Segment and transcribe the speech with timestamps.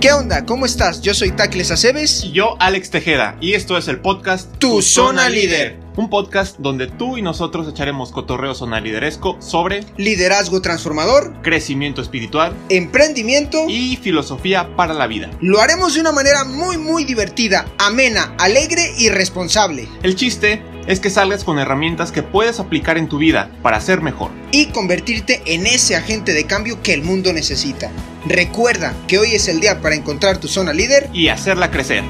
[0.00, 0.44] ¿Qué onda?
[0.44, 1.00] ¿Cómo estás?
[1.00, 2.22] Yo soy Tacles Aceves.
[2.24, 3.38] Y yo, Alex Tejeda.
[3.40, 5.78] Y esto es el podcast Tu Zona Líder.
[5.96, 12.54] Un podcast donde tú y nosotros echaremos cotorreo zona lideresco sobre Liderazgo transformador, crecimiento espiritual
[12.68, 13.64] emprendimiento.
[13.68, 15.30] y filosofía para la vida.
[15.40, 19.88] Lo haremos de una manera muy muy divertida, amena, alegre y responsable.
[20.02, 24.00] El chiste es que salgas con herramientas que puedes aplicar en tu vida para ser
[24.00, 24.30] mejor.
[24.52, 27.90] Y convertirte en ese agente de cambio que el mundo necesita.
[28.24, 31.08] Recuerda que hoy es el día para encontrar tu zona líder.
[31.12, 32.04] Y hacerla crecer.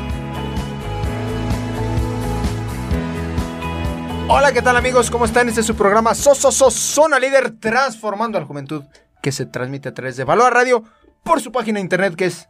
[4.29, 5.11] Hola, ¿qué tal amigos?
[5.11, 5.48] ¿Cómo están?
[5.48, 8.83] Este es su programa Soso So, Zona Líder Transformando a la Juventud,
[9.23, 10.83] que se transmite a través de Valor Radio
[11.23, 12.48] por su página de internet que es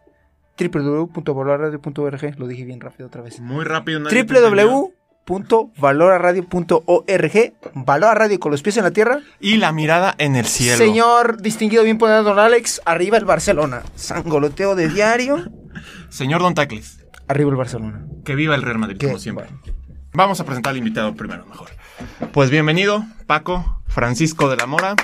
[0.58, 2.38] www.valorradio.org.
[2.38, 3.40] Lo dije bien rápido otra vez.
[3.40, 4.00] Muy rápido.
[4.00, 5.05] nadie te entendió.
[5.26, 7.52] www.valoraradio.org.
[7.74, 9.20] Valor a Radio con los pies en la tierra.
[9.40, 10.78] Y la mirada en el cielo.
[10.78, 13.82] Señor distinguido, bien don Alex, arriba el Barcelona.
[13.94, 15.44] Sangoloteo de diario.
[16.08, 17.04] Señor Don Tacles.
[17.28, 18.04] Arriba el Barcelona.
[18.24, 19.46] Que viva el Real Madrid, Que- como siempre.
[19.46, 19.62] bueno.
[20.12, 21.68] Vamos a presentar al invitado primero, mejor.
[22.32, 24.94] Pues bienvenido, Paco Francisco de la Mora.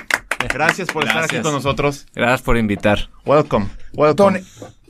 [0.51, 2.07] Gracias por estar aquí con nosotros.
[2.15, 3.09] Gracias por invitar.
[3.25, 4.43] Welcome, Don welcome.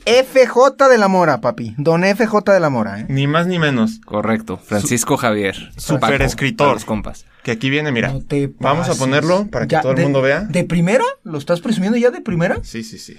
[0.06, 1.74] FJ de la Mora, papi.
[1.78, 3.06] Don FJ de la Mora, ¿eh?
[3.08, 4.00] Ni más ni menos.
[4.04, 4.58] Correcto.
[4.58, 5.56] Francisco Javier.
[5.76, 6.74] super Paco, escritor.
[6.74, 7.24] Los compas.
[7.42, 8.12] Que aquí viene, mira.
[8.12, 10.40] No te Vamos a ponerlo para que Ya, todo el de- mundo vea.
[10.40, 11.04] ¿De primera?
[11.24, 12.58] ¿Lo estás presumiendo ya de primera?
[12.62, 13.16] Sí, sí, sí.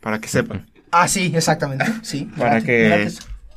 [0.00, 0.66] Para que sepan.
[0.90, 1.86] Ah, sí, exactamente.
[2.02, 2.30] Sí.
[2.38, 3.10] Para que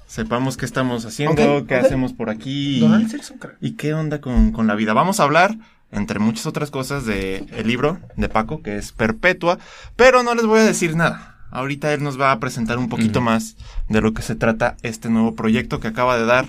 [0.07, 1.85] sepamos qué estamos haciendo, Ok, qué ok.
[1.85, 2.81] hacemos por aquí.
[2.81, 3.07] Un
[3.39, 3.57] crack.
[3.61, 4.93] y qué onda con, con la vida.
[4.93, 5.55] Vamos a hablar,
[5.91, 9.59] entre muchas otras cosas, de el libro de Paco, que es Perpetua,
[9.95, 11.36] pero no les voy a decir nada.
[11.51, 13.55] Ahorita él nos va a presentar un poquito más
[13.89, 16.45] de lo que se trata este nuevo proyecto que acaba de dar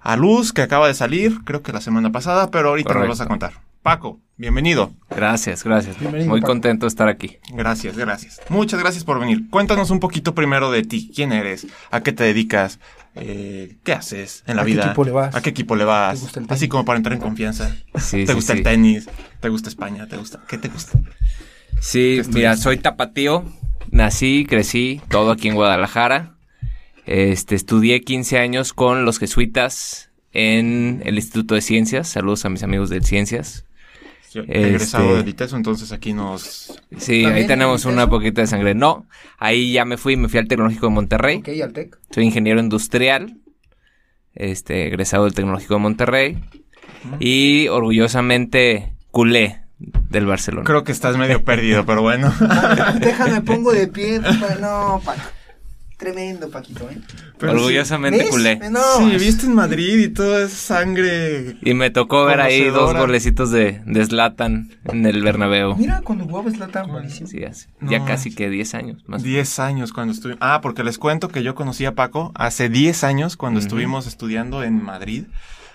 [0.00, 3.20] a luz, que acaba de salir, creo que la semana pasada, pero ahorita nos vas
[3.20, 3.46] a Correcto.
[3.48, 3.66] contar.
[3.82, 4.92] Paco, bienvenido.
[5.10, 5.98] Gracias, gracias.
[5.98, 6.52] Bienvenido, Muy Paco.
[6.52, 7.38] contento de estar aquí.
[7.52, 8.40] Gracias, gracias.
[8.48, 9.48] Muchas gracias por venir.
[9.50, 11.10] Cuéntanos un poquito primero de ti.
[11.14, 11.66] ¿Quién eres?
[11.90, 12.78] ¿A qué te dedicas?
[13.14, 14.84] Eh, ¿Qué haces en la ¿A qué vida?
[14.86, 15.34] equipo le vas?
[15.34, 16.14] ¿A qué equipo le vas?
[16.18, 16.70] ¿Te gusta el Así tenis?
[16.70, 17.74] como para entrar en confianza.
[17.98, 18.58] Sí, ¿Te sí, gusta sí.
[18.58, 19.08] el tenis?
[19.40, 20.06] ¿Te gusta España?
[20.08, 20.40] ¿Te gusta?
[20.48, 20.98] ¿Qué te gusta?
[21.80, 23.44] Sí, ¿Qué mira, soy tapatío.
[23.90, 26.34] Nací, crecí, todo aquí en Guadalajara.
[27.06, 32.08] Este, estudié 15 años con los jesuitas en el Instituto de Ciencias.
[32.08, 33.64] Saludos a mis amigos de Ciencias.
[34.34, 36.78] Yo Este- he egresado del ITESO, entonces aquí nos...
[36.98, 38.74] Sí, ¿También ahí tenemos en una poquita de sangre.
[38.74, 39.06] No,
[39.38, 41.36] ahí ya me fui, me fui al Tecnológico de Monterrey.
[41.38, 41.98] Ok, Altec.
[42.10, 43.38] Soy ingeniero industrial,
[44.34, 46.38] este, egresado del Tecnológico de Monterrey
[47.20, 50.64] y orgullosamente culé del Barcelona.
[50.64, 52.32] Creo que estás medio perdido, pero bueno.
[53.00, 54.20] Déjame, pongo de pie.
[54.22, 55.20] pa- No, Paco.
[55.98, 56.98] Tremendo, Paquito, ¿eh?
[57.38, 58.28] Pero orgullosamente ¿Ves?
[58.28, 58.56] culé.
[58.70, 61.56] No, Sí, es- viste en Madrid y toda esa sangre...
[61.62, 65.74] Y me tocó ver ahí dos golecitos de, de Zlatan en el Bernabéu.
[65.74, 67.26] Mira, cuando jugaba Zlatan, buenísimo.
[67.28, 69.22] Sí, hace No ya casi que 10 años más.
[69.22, 70.36] 10 años cuando estuve...
[70.40, 74.62] Ah, porque les cuento que yo conocí a Paco hace 10 años cuando estuvimos estudiando
[74.64, 75.24] en Madrid.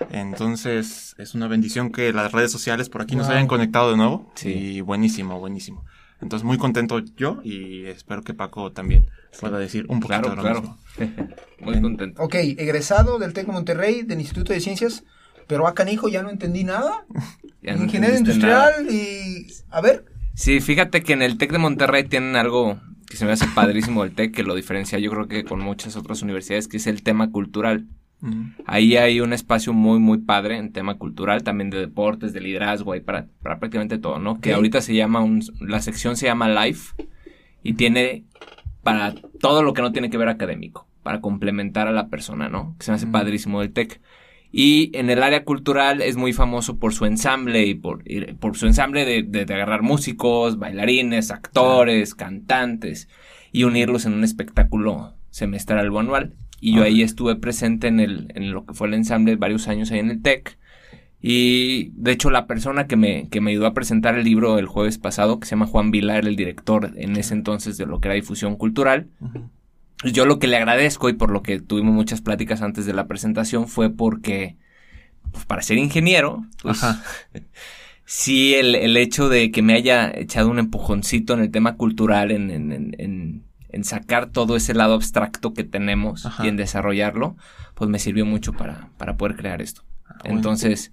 [0.09, 4.31] Entonces es una bendición que las redes sociales por aquí nos hayan conectado de nuevo.
[4.35, 4.49] Sí.
[4.49, 5.83] Y buenísimo, buenísimo.
[6.21, 9.07] Entonces muy contento yo y espero que Paco también
[9.39, 10.61] pueda decir un poquito Claro, de lo claro.
[10.61, 10.77] mismo.
[11.59, 12.21] Muy contento.
[12.23, 15.03] Ok, egresado del TEC de Monterrey, del Instituto de Ciencias,
[15.47, 17.05] pero acá, hijo, ya no entendí nada.
[17.63, 18.19] Ya no Ingeniero nada.
[18.19, 19.45] industrial y...
[19.69, 23.33] A ver, Sí, fíjate que en el TEC de Monterrey tienen algo que se me
[23.33, 26.77] hace padrísimo del TEC, que lo diferencia yo creo que con muchas otras universidades, que
[26.77, 27.85] es el tema cultural.
[28.65, 32.93] Ahí hay un espacio muy, muy padre en tema cultural, también de deportes, de liderazgo,
[32.93, 34.39] hay para, para prácticamente todo, ¿no?
[34.39, 36.93] Que ahorita se llama, un, la sección se llama Life
[37.63, 38.25] y tiene
[38.83, 42.75] para todo lo que no tiene que ver académico, para complementar a la persona, ¿no?
[42.77, 44.01] Que se me hace padrísimo del TEC.
[44.51, 48.57] Y en el área cultural es muy famoso por su ensamble y por, y por
[48.57, 53.07] su ensamble de, de- de agarrar músicos, bailarines, actores, cantantes
[53.53, 56.33] y unirlos en un espectáculo semestral o anual.
[56.61, 59.91] Y yo ahí estuve presente en, el, en lo que fue el ensamble varios años
[59.91, 60.57] ahí en el TEC.
[61.19, 64.67] Y de hecho la persona que me, que me ayudó a presentar el libro el
[64.67, 67.99] jueves pasado, que se llama Juan Vila, era el director en ese entonces de lo
[67.99, 69.09] que era difusión cultural.
[69.19, 69.49] Ujú.
[70.03, 73.07] Yo lo que le agradezco y por lo que tuvimos muchas pláticas antes de la
[73.07, 74.57] presentación fue porque,
[75.31, 77.03] pues, para ser ingeniero, pues, Ajá.
[78.05, 82.31] sí, el, el hecho de que me haya echado un empujoncito en el tema cultural,
[82.31, 86.45] en, en, en, en- sacar todo ese lado abstracto que tenemos Ajá.
[86.45, 87.35] y en desarrollarlo,
[87.75, 89.83] pues me sirvió mucho para, para poder crear esto.
[90.23, 90.37] bueno.
[90.37, 90.91] Entonces,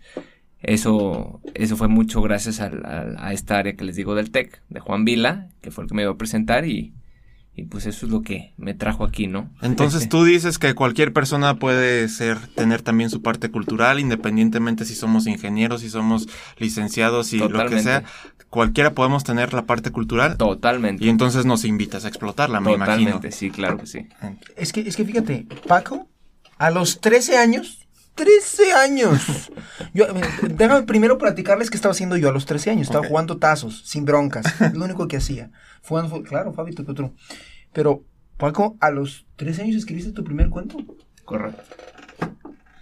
[0.60, 4.60] eso, eso fue mucho gracias al- al- a esta área que les digo del TEC,
[4.68, 6.94] de Juan Vila, que fue el que me iba a presentar y,
[7.54, 9.50] y pues eso es lo que me trajo aquí, ¿no?
[9.62, 14.84] Entonces Este, tú dices que cualquier persona puede ser, tener también su parte cultural, independientemente
[14.84, 16.28] si somos ingenieros, si somos
[16.58, 18.04] licenciados y lo que sea.
[18.50, 20.36] Cualquiera podemos tener la parte cultural.
[20.36, 21.04] Totalmente.
[21.04, 22.96] Y entonces nos invitas a explotarla, me imagino.
[22.96, 24.08] Totalmente, sí, claro que sí.
[24.56, 26.08] Es que, es que fíjate, Paco,
[26.58, 29.50] a los 13 años, 13 años.
[29.94, 32.88] Yo, eh, déjame primero platicarles qué estaba haciendo yo a los 13 años.
[32.88, 34.44] Estaba jugando tazos, sin broncas.
[34.74, 35.50] lo único que hacía.
[35.86, 37.14] Jugando, claro, Fabito Petro.
[37.72, 38.04] Pero,
[38.36, 40.78] Paco, a los 13 años escribiste tu primer cuento.
[41.24, 41.62] Correcto.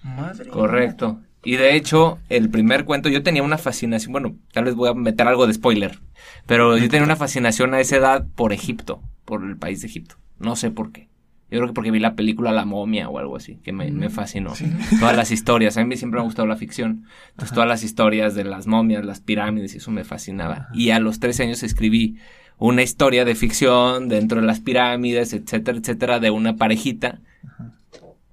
[0.03, 0.49] Madre.
[0.49, 1.21] Correcto.
[1.47, 4.95] Y de hecho, el primer cuento, yo tenía una fascinación, bueno, tal vez voy a
[4.95, 6.01] meter algo de spoiler,
[6.45, 10.17] pero yo tenía una fascinación a esa edad por Egipto, por el país de Egipto.
[10.41, 11.09] No sé por qué.
[11.49, 14.11] Yo creo que porque vi la película La momia o algo así, que me, me
[14.11, 14.55] fascinó.
[14.99, 17.05] Todas las historias, a mí siempre me ha gustado la ficción.
[17.31, 20.67] Entonces, todas las historias de las momias, las pirámides, y eso me fascinaba.
[20.75, 22.17] Y a los 13 años escribí
[22.59, 27.21] una historia de ficción dentro de las pirámides, etcétera, etcétera, de una parejita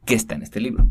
[0.03, 0.87] que está en este libro.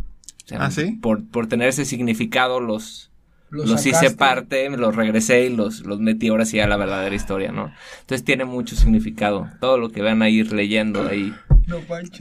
[0.57, 0.99] Sea, ¿Ah, sí?
[1.01, 3.11] Por, por tener ese significado, los,
[3.51, 7.15] Lo los hice parte, los regresé y los, los metí ahora sí a la verdadera
[7.15, 7.73] historia, ¿no?
[8.01, 9.49] Entonces tiene mucho significado.
[9.61, 11.35] Todo lo que van a ir leyendo ahí
[11.67, 11.77] No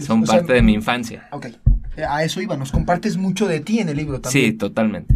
[0.05, 1.27] son O sea, parte de mi infancia.
[1.31, 1.47] Ok.
[2.07, 4.57] A eso iba, nos compartes mucho de ti en el libro Sí, también.
[4.57, 5.15] totalmente.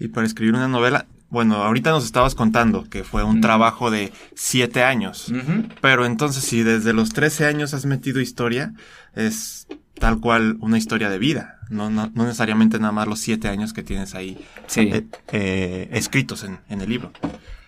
[0.00, 3.40] Y para escribir una novela, bueno, ahorita nos estabas contando que fue un Mm.
[3.42, 5.32] trabajo de siete años.
[5.80, 8.72] Pero entonces, si desde los 13 años has metido historia,
[9.14, 9.66] es
[10.00, 11.56] tal cual una historia de vida.
[11.70, 14.80] No, no, no necesariamente nada más los siete años que tienes ahí Sí.
[14.92, 17.12] eh, eh, escritos en, en el libro.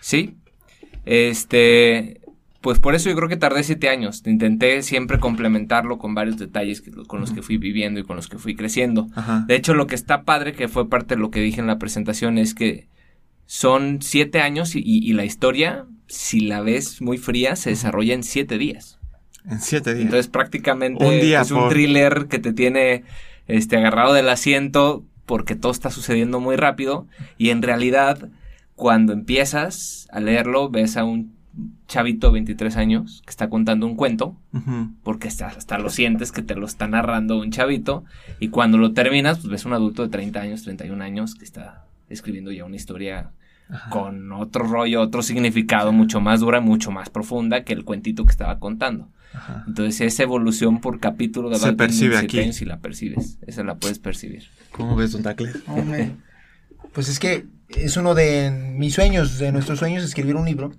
[0.00, 0.37] Sí.
[1.05, 2.21] Este.
[2.61, 4.23] Pues por eso yo creo que tardé siete años.
[4.27, 8.29] Intenté siempre complementarlo con varios detalles que- con los que fui viviendo y con los
[8.29, 9.09] que fui creciendo.
[9.15, 9.44] Ajá.
[9.49, 11.79] De hecho, lo que está padre, que fue parte de lo que dije en la
[11.79, 12.87] presentación, es que
[13.47, 18.12] son siete años y, y- y la historia, si la ves muy fría, se desarrolla
[18.12, 18.99] en siete días.
[19.49, 20.05] En siete días.
[20.07, 23.05] Entonces, prácticamente Un día es un por- thriller que te tiene
[23.49, 27.07] este, agarrado del asiento porque todo está sucediendo muy rápido.
[27.39, 28.29] Y en realidad,
[28.75, 31.33] cuando empiezas a leerlo, ves a un
[31.89, 34.37] chavito de 23 años que está contando un cuento
[35.03, 38.05] porque hasta, hasta lo sientes que te lo está narrando un chavito
[38.39, 41.85] y cuando lo terminas pues ves un adulto de 30 años, 31 años que está
[42.09, 43.31] escribiendo ya una historia
[43.91, 48.31] con otro rollo, otro significado mucho más dura, mucho más profunda que el cuentito que
[48.33, 49.09] estaba contando.
[49.33, 49.65] Ajá.
[49.69, 52.41] Entonces esa evolución por capítulo de Se percibe aquí.
[52.41, 54.45] años si la percibes, esa la puedes percibir.
[54.73, 55.53] ¿Cómo ves, Don Tacle?
[55.69, 56.13] Hombre,
[56.93, 60.73] Pues es que es uno de mis sueños, de nuestros sueños, escribir un libro.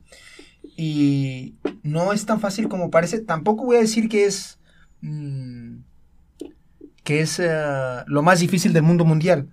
[0.75, 3.19] Y no es tan fácil como parece.
[3.19, 4.59] Tampoco voy a decir que es.
[5.01, 5.77] mm,
[7.03, 7.49] que es eh,
[8.07, 9.47] lo más difícil del mundo mundial.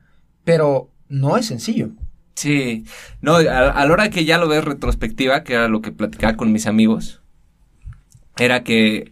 [0.44, 1.90] Pero no es sencillo.
[2.38, 2.84] Sí,
[3.20, 6.36] no, a, a la hora que ya lo ves retrospectiva, que era lo que platicaba
[6.36, 7.20] con mis amigos,
[8.36, 9.10] era que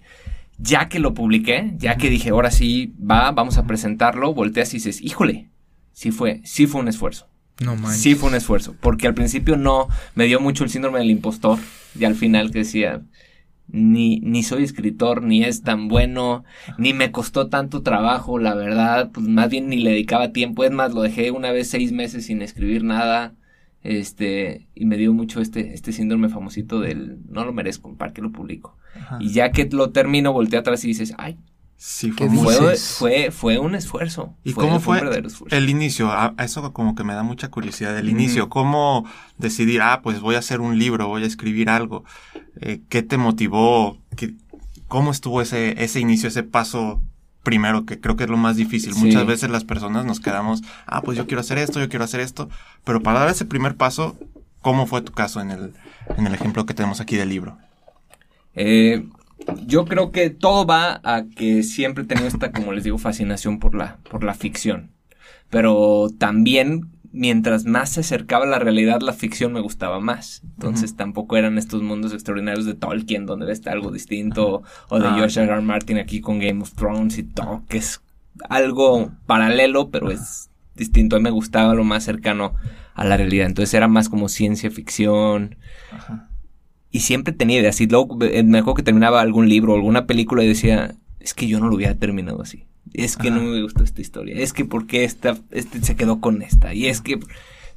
[0.58, 4.76] ya que lo publiqué, ya que dije, ahora sí va, vamos a presentarlo, volteas y
[4.76, 5.50] dices, híjole,
[5.92, 7.28] sí fue, sí fue un esfuerzo.
[7.58, 11.10] No Sí fue un esfuerzo, porque al principio no me dio mucho el síndrome del
[11.10, 11.58] impostor,
[11.98, 13.02] y al final que decía,
[13.68, 16.44] ni, ni soy escritor, ni es tan bueno,
[16.78, 20.70] ni me costó tanto trabajo, la verdad, pues más bien ni le dedicaba tiempo, es
[20.70, 23.34] más, lo dejé una vez seis meses sin escribir nada,
[23.82, 28.22] este, y me dio mucho este, este síndrome famosito del, no lo merezco, ¿para qué
[28.22, 28.76] lo publico?
[28.94, 29.18] Ajá.
[29.20, 31.36] Y ya que lo termino, volteé atrás y dices, ay,
[31.78, 32.54] Sí, ¿Qué fue muy...
[32.54, 34.34] fue, fue, fue un esfuerzo.
[34.44, 35.54] ¿Y cómo fue verdadero esfuerzo.
[35.56, 36.10] el inicio?
[36.10, 37.96] A, a eso como que me da mucha curiosidad.
[37.98, 39.04] El inicio, ¿cómo
[39.36, 42.04] decidir, ah, pues voy a hacer un libro, voy a escribir algo?
[42.60, 43.98] Eh, ¿Qué te motivó?
[44.16, 44.34] ¿Qué-
[44.88, 47.02] ¿Cómo estuvo ese, ese inicio, ese paso
[47.42, 48.94] primero, que creo que es lo más difícil?
[48.94, 49.00] Sí.
[49.04, 52.20] Muchas veces las personas nos quedamos, ah, pues yo quiero hacer esto, yo quiero hacer
[52.20, 52.48] esto,
[52.84, 54.16] pero para dar ese primer paso,
[54.62, 55.74] ¿cómo fue tu caso en el,
[56.16, 57.58] en el ejemplo que tenemos aquí del libro?
[58.54, 59.04] Eh,
[59.66, 63.58] yo creo que todo va a que siempre he tenido esta, como les digo, fascinación
[63.58, 64.90] por la, por la ficción.
[65.50, 70.42] Pero también, mientras más se acercaba a la realidad, la ficción me gustaba más.
[70.54, 75.14] Entonces tampoco eran estos mundos extraordinarios de Tolkien, donde ves algo distinto, o de Ah,
[75.16, 75.52] George R.
[75.52, 75.62] R.
[75.62, 78.00] Martin aquí con Game of Thrones y todo, que es
[78.48, 81.16] algo paralelo, pero es distinto.
[81.16, 82.54] A mí me gustaba lo más cercano
[82.94, 83.46] a la realidad.
[83.46, 85.56] Entonces era más como ciencia ficción.
[85.92, 86.28] Ajá.
[86.90, 87.80] Y siempre tenía ideas.
[87.80, 91.34] Y luego eh, me acuerdo que terminaba algún libro o alguna película y decía, es
[91.34, 92.64] que yo no lo hubiera terminado así.
[92.94, 93.36] Es que Ajá.
[93.36, 94.36] no me gustó esta historia.
[94.38, 96.72] Es que porque esta, este se quedó con esta.
[96.72, 97.18] Y es que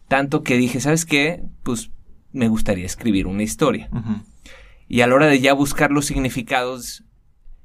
[0.08, 1.44] tanto que dije, ¿sabes qué?
[1.64, 1.90] Pues
[2.32, 3.90] me gustaría escribir una historia.
[4.88, 7.04] Y a la hora de ya buscar los significados,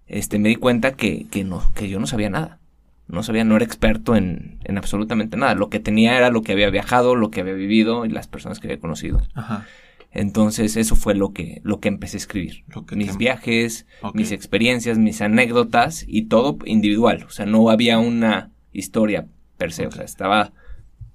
[0.07, 2.59] este, me di cuenta que, que no, que yo no sabía nada.
[3.07, 5.55] No sabía, no era experto en, en absolutamente nada.
[5.55, 8.61] Lo que tenía era lo que había viajado, lo que había vivido y las personas
[8.61, 9.23] que había conocido.
[9.35, 9.67] Ajá.
[10.15, 12.65] Entonces, eso fue lo que, lo que empecé a escribir.
[12.87, 17.25] Que mis te- viajes, mis experiencias, mis anécdotas y todo individual.
[17.27, 19.27] O sea, no había una historia
[19.59, 19.87] per se.
[19.87, 20.53] O sea, estaba.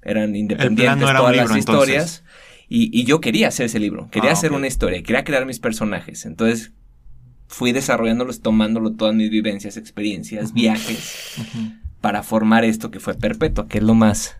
[0.02, 2.24] Eran independientes no era un todas libro, las historias.
[2.68, 5.60] Y, y yo quería hacer ese libro, quería Ah, hacer una historia, quería crear mis
[5.60, 6.26] personajes.
[6.26, 6.72] Entonces
[7.48, 11.34] fui desarrollándolos, tomándolo todas mis vivencias, experiencias, viajes,
[12.00, 14.38] para formar esto que fue Perpetua, que es lo más...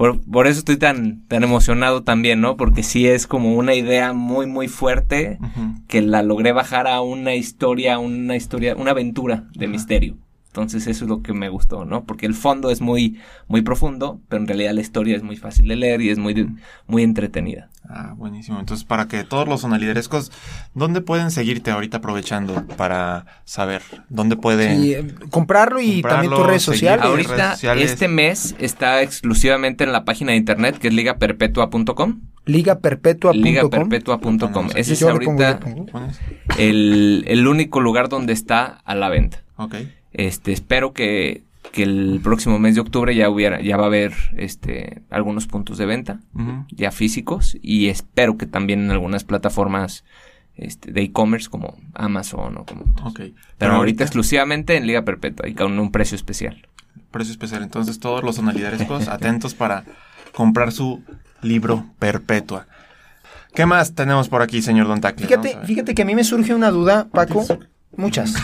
[0.00, 2.56] Por, por eso estoy tan, tan emocionado también, ¿no?
[2.56, 5.38] Porque sí es como una idea muy, muy fuerte
[5.88, 10.16] que la logré bajar a una historia, una historia, una aventura de misterio.
[10.46, 12.06] Entonces eso es lo que me gustó, ¿no?
[12.06, 15.68] Porque el fondo es muy, muy profundo, pero en realidad la historia es muy fácil
[15.68, 16.48] de leer y es muy,
[16.86, 17.68] muy entretenida.
[17.92, 18.60] Ah, buenísimo.
[18.60, 20.30] Entonces, para que todos los sonaliderescos,
[20.74, 23.82] ¿dónde pueden seguirte ahorita aprovechando para saber?
[24.08, 24.80] ¿Dónde pueden...?
[24.80, 27.04] Sí, eh, comprarlo y Comprarlo, también tus redes sociales.
[27.04, 27.90] redes Ahorita, sociales.
[27.90, 32.20] este mes está exclusivamente en la página de internet que es ligaperpetua.com.
[32.46, 33.42] Ligaperpetua.com.
[33.42, 34.68] Ligaperpetua.com.
[34.76, 35.60] Ese es ahorita
[36.58, 39.42] el, el único lugar donde está a la venta.
[39.56, 39.74] Ok.
[40.12, 44.12] Este, espero que, que el próximo mes de octubre ya hubiera, ya va a haber
[44.36, 46.20] este algunos puntos de venta,
[46.70, 50.04] ya físicos, y espero que también en algunas plataformas
[50.56, 52.84] este, de e-commerce como Amazon o como.
[53.58, 56.68] Pero, ahorita exclusivamente en Liga Perpetua y con un precio especial.
[57.10, 57.62] Precio especial.
[57.62, 59.84] Entonces, todos los sonaliderescos atentos para
[60.34, 61.02] comprar su
[61.40, 62.66] libro Perpetua.
[63.54, 65.26] ¿Qué más tenemos por aquí, señor Don Tacle?
[65.26, 67.44] Fíjate, fíjate que a mí me surge una duda, Paco.
[68.00, 68.34] Muchas.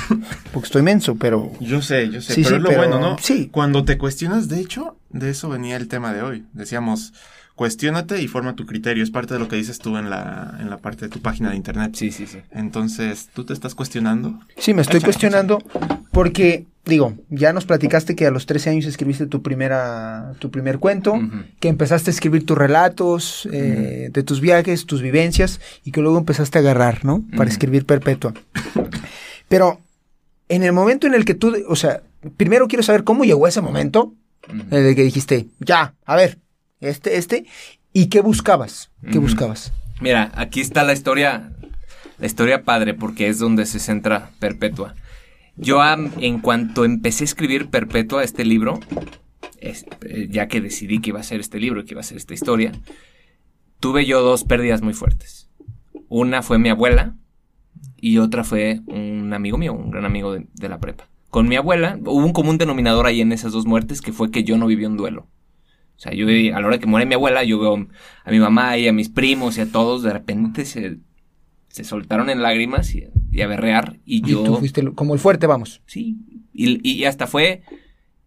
[0.52, 1.50] Porque estoy menso, pero.
[1.60, 3.16] Yo sé, yo sé, Sí, pero sí, es lo pero- bueno, ¿no?
[3.20, 3.48] sí.
[3.50, 6.44] Cuando te cuestionas, de hecho, de eso venía el tema de hoy.
[6.52, 7.12] Decíamos,
[7.54, 9.02] cuestiónate y forma tu criterio.
[9.02, 11.50] Es parte de lo que dices tú en la, en la parte de tu página
[11.50, 11.92] de internet.
[11.94, 12.38] Sí, sí, sí.
[12.50, 14.38] Entonces, ¿tú te estás cuestionando?
[14.58, 15.58] Sí, me estoy cuestionando
[16.12, 20.78] porque, digo, ya nos platicaste que a los 13 años escribiste tu primera, tu primer
[20.78, 21.18] cuento,
[21.60, 26.18] que empezaste a escribir tus relatos eh, de tus viajes, tus vivencias, y que luego
[26.18, 27.24] empezaste a agarrar, ¿no?
[27.36, 28.34] Para escribir Perpetua.
[29.48, 29.80] Pero
[30.48, 32.02] en el momento en el que tú, o sea,
[32.36, 34.14] primero quiero saber cómo llegó ese momento
[34.48, 36.38] en el que dijiste, ya, a ver,
[36.80, 37.46] este, este,
[37.92, 39.72] y qué buscabas, qué buscabas.
[40.00, 41.52] Mira, aquí está la historia,
[42.18, 44.94] la historia padre, porque es donde se centra Perpetua.
[45.56, 45.80] Yo,
[46.20, 48.78] en cuanto empecé a escribir Perpetua, este libro,
[49.58, 52.04] es- eh, ya que decidí que iba a ser este libro y que iba a
[52.04, 52.72] ser esta historia,
[53.80, 55.48] tuve yo dos pérdidas muy fuertes.
[56.08, 57.14] Una fue mi abuela
[58.10, 61.08] y otra fue un amigo mío, un gran amigo de, de la prepa.
[61.30, 64.44] Con mi abuela hubo un común denominador ahí en esas dos muertes que fue que
[64.44, 65.26] yo no viví un duelo.
[65.96, 67.88] O sea, yo a la hora que muere mi abuela, yo veo
[68.24, 70.98] a mi mamá y a mis primos y a todos, de repente se,
[71.68, 73.96] se soltaron en lágrimas y, y a berrear.
[74.04, 74.44] Y Y yo.
[74.44, 75.80] tú fuiste como el fuerte, vamos.
[75.86, 76.16] Sí.
[76.52, 77.62] Y, y hasta fue.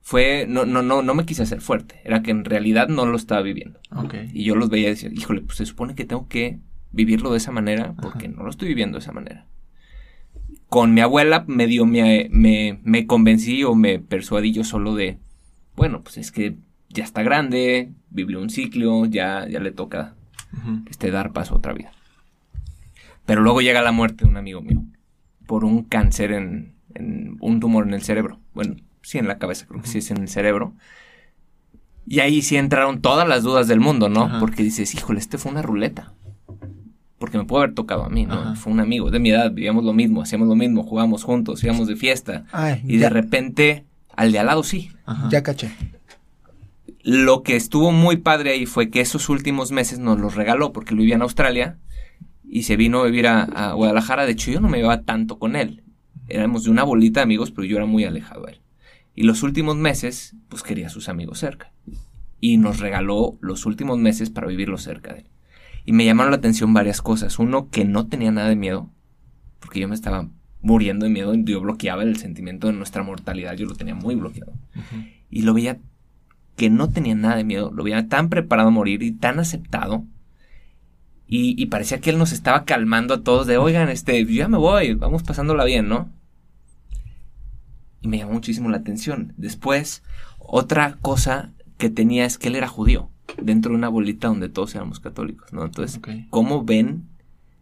[0.01, 0.45] Fue.
[0.49, 2.01] No, no, no, no me quise hacer fuerte.
[2.03, 3.79] Era que en realidad no lo estaba viviendo.
[4.33, 6.59] Y yo los veía y decía, híjole, pues se supone que tengo que
[6.91, 9.45] vivirlo de esa manera porque no lo estoy viviendo de esa manera.
[10.69, 15.17] Con mi abuela medio me, me, me convencí o me persuadí yo solo de,
[15.75, 16.57] bueno, pues es que
[16.89, 20.15] ya está grande, vivió un ciclo, ya, ya le toca
[20.89, 21.91] este, dar paso a otra vida.
[23.25, 24.83] Pero luego llega la muerte de un amigo mío
[25.45, 28.39] por un cáncer en, en un tumor en el cerebro.
[28.53, 30.73] Bueno, sí en la cabeza, creo que sí es en el cerebro.
[32.05, 34.39] Y ahí sí entraron todas las dudas del mundo, ¿no?
[34.39, 36.13] Porque dices, híjole, este fue una ruleta.
[37.19, 38.33] Porque me puede haber tocado a mí, ¿no?
[38.33, 38.55] Ajá.
[38.55, 41.87] Fue un amigo de mi edad, vivíamos lo mismo, hacíamos lo mismo, jugábamos juntos, íbamos
[41.87, 42.45] de fiesta.
[42.51, 43.85] Ay, Y ya, de repente,
[44.15, 44.89] al de al lado sí.
[45.05, 45.29] Ajá.
[45.29, 45.71] ya caché.
[47.03, 50.95] Lo que estuvo muy padre ahí fue que esos últimos meses nos los regaló porque
[50.95, 51.77] lo vivía en Australia
[52.49, 54.25] y se vino a vivir a, a Guadalajara.
[54.25, 55.83] De hecho, yo no me llevaba tanto con él.
[56.27, 58.61] Éramos de una bolita de amigos, pero yo era muy alejado de él.
[59.15, 61.73] Y los últimos meses, pues quería a sus amigos cerca.
[62.39, 65.25] Y nos regaló los últimos meses para vivirlos cerca de él.
[65.89, 67.39] Y me llamaron la atención varias cosas.
[67.39, 68.91] Uno, que no tenía nada de miedo,
[69.59, 70.29] porque yo me estaba
[70.61, 71.33] muriendo de miedo.
[71.33, 74.53] Yo bloqueaba el sentimiento de nuestra mortalidad, yo lo tenía muy bloqueado.
[75.31, 75.79] Y lo veía
[76.55, 80.05] que no tenía nada de miedo, lo veía tan preparado a morir y tan aceptado.
[81.25, 84.47] Y, y parecía que él nos estaba calmando a todos de, oigan, este, yo ya
[84.47, 86.11] me voy, vamos pasándola bien, ¿no?
[88.01, 89.33] Y me llamó muchísimo la atención.
[89.37, 90.03] Después,
[90.37, 93.09] otra cosa que tenía es que él era judío,
[93.41, 95.63] dentro de una bolita donde todos éramos católicos, ¿no?
[95.65, 95.99] Entonces.
[96.29, 97.07] ¿cómo ven?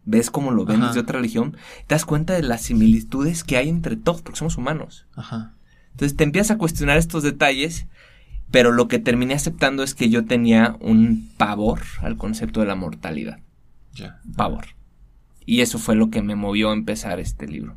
[0.05, 0.87] ¿Ves cómo lo ven Ajá.
[0.87, 1.57] desde otra religión?
[1.87, 5.05] Te das cuenta de las similitudes que hay entre todos, porque somos humanos.
[5.15, 5.53] Ajá.
[5.91, 7.87] Entonces te empiezas a cuestionar estos detalles,
[8.51, 12.75] pero lo que terminé aceptando es que yo tenía un pavor al concepto de la
[12.75, 13.39] mortalidad.
[13.93, 14.21] Ya.
[14.37, 14.67] Pavor.
[15.45, 17.75] Y eso fue lo que me movió a empezar este libro.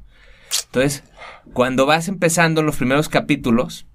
[0.66, 1.02] Entonces,
[1.52, 3.87] cuando vas empezando los primeros capítulos,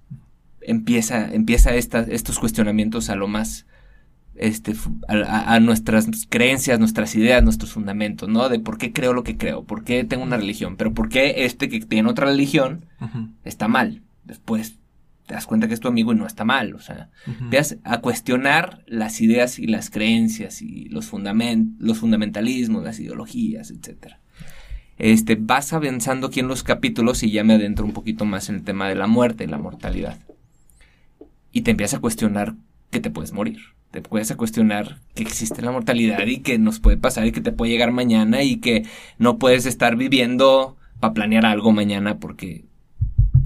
[0.61, 3.65] empieza, empieza esta- estos cuestionamientos a lo más,
[4.35, 4.73] este,
[5.07, 8.49] a, nuestras creencias, nuestras ideas, nuestros fundamentos, ¿no?
[8.49, 11.45] De por qué creo lo que creo, por qué tengo una religión, pero por qué
[11.45, 12.85] este que tiene otra religión
[13.43, 14.01] está mal.
[14.25, 14.75] Después,
[15.27, 16.75] te das cuenta que es tu amigo y no está mal.
[16.75, 17.09] O sea,
[17.41, 23.71] empiezas a cuestionar las ideas y las creencias y los, fundamen- los fundamentalismos, las ideologías,
[23.71, 24.15] etc.
[24.97, 28.55] Este, vas avanzando aquí en los capítulos y ya me adentro un poquito más en
[28.55, 30.17] el tema de la muerte y la mortalidad.
[31.51, 32.55] Y te empiezas a cuestionar
[32.91, 33.59] que te puedes morir.
[33.95, 37.39] Te puedes a cuestionar que existe la mortalidad y que nos puede pasar y que
[37.39, 38.83] te puede llegar mañana y que
[39.19, 42.65] no puedes estar viviendo para planear algo mañana porque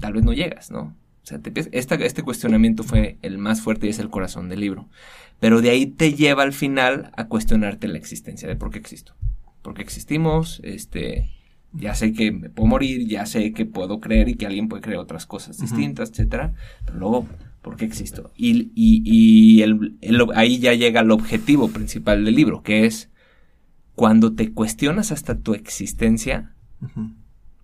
[0.00, 0.80] tal vez no llegas, ¿no?
[1.22, 4.58] O sea, te esta- este cuestionamiento fue el más fuerte y es el corazón del
[4.58, 4.88] libro.
[5.38, 9.14] Pero de ahí te lleva al final a cuestionarte la existencia de por qué existo.
[9.62, 10.60] ¿Por qué existimos?
[10.64, 11.30] Este,
[11.72, 14.82] ya sé que me puedo morir, ya sé que puedo creer y que alguien puede
[14.82, 16.54] creer otras cosas distintas, etcétera.
[16.86, 17.26] Pero luego,
[17.62, 18.30] ¿por qué existo?
[18.36, 23.10] Y, y- y el- el- ahí ya llega el objetivo principal del libro, que es
[23.94, 26.54] cuando te cuestionas hasta tu existencia,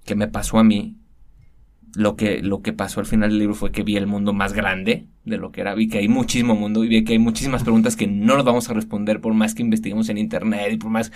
[0.05, 0.97] que me pasó a mí,
[1.95, 4.53] lo que, lo que pasó al final del libro fue que vi el mundo más
[4.53, 7.63] grande de lo que era, vi que hay muchísimo mundo y vi que hay muchísimas
[7.63, 10.91] preguntas que no nos vamos a responder por más que investiguemos en internet y por
[10.91, 11.11] más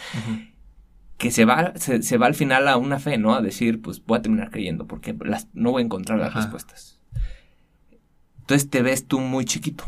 [1.18, 3.34] que se va, se, se va al final a una fe, ¿no?
[3.34, 6.40] A decir, pues voy a terminar creyendo porque las, no voy a encontrar las Ajá.
[6.40, 6.98] respuestas.
[8.50, 9.84] Entonces te ves tú muy chiquito.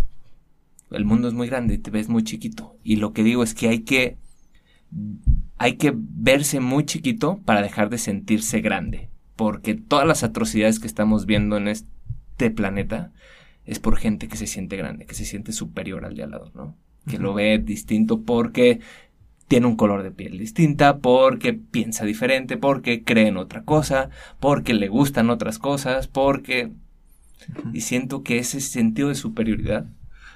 [0.92, 2.76] El mundo es muy grande y te ves muy chiquito.
[2.84, 4.18] Y lo que digo es que hay que
[5.58, 9.08] hay que verse muy chiquito para dejar de sentirse grande.
[9.34, 13.10] Porque todas las atrocidades que estamos viendo en este planeta
[13.64, 16.52] es por gente que se siente grande, que se siente superior al de al lado,
[16.54, 16.76] ¿no?
[17.08, 18.78] Que lo ve distinto porque
[19.48, 24.72] tiene un color de piel distinta, porque piensa diferente, porque cree en otra cosa, porque
[24.72, 26.70] le gustan otras cosas, porque...
[27.72, 29.86] Y siento que ese sentido de superioridad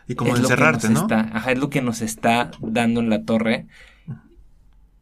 [0.09, 1.01] Y como es lo que encerrarte, nos ¿no?
[1.03, 3.67] Está, ajá, es lo que nos está dando en la torre.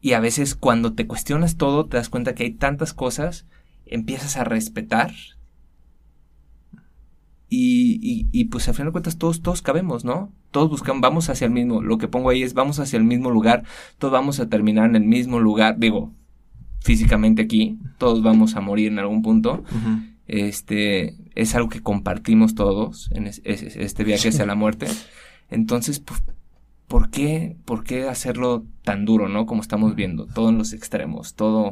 [0.01, 3.45] Y a veces cuando te cuestionas todo, te das cuenta que hay tantas cosas,
[3.85, 5.11] empiezas a respetar.
[7.49, 10.31] Y, y, y, pues al final de cuentas todos, todos cabemos, ¿no?
[10.51, 13.29] Todos buscamos, vamos hacia el mismo, lo que pongo ahí es vamos hacia el mismo
[13.29, 13.63] lugar,
[13.97, 16.11] todos vamos a terminar en el mismo lugar, digo,
[16.85, 19.63] físicamente aquí, todos vamos a morir en algún punto.
[20.27, 24.87] Este es algo que compartimos todos en es- es- este viaje hacia la muerte.
[25.49, 26.21] Entonces, pues,
[26.87, 29.45] ¿por qué, ¿por qué hacerlo tan duro, no?
[29.45, 31.71] Como estamos viendo, todo en los extremos, todo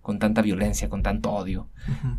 [0.00, 1.68] con tanta violencia, con tanto odio.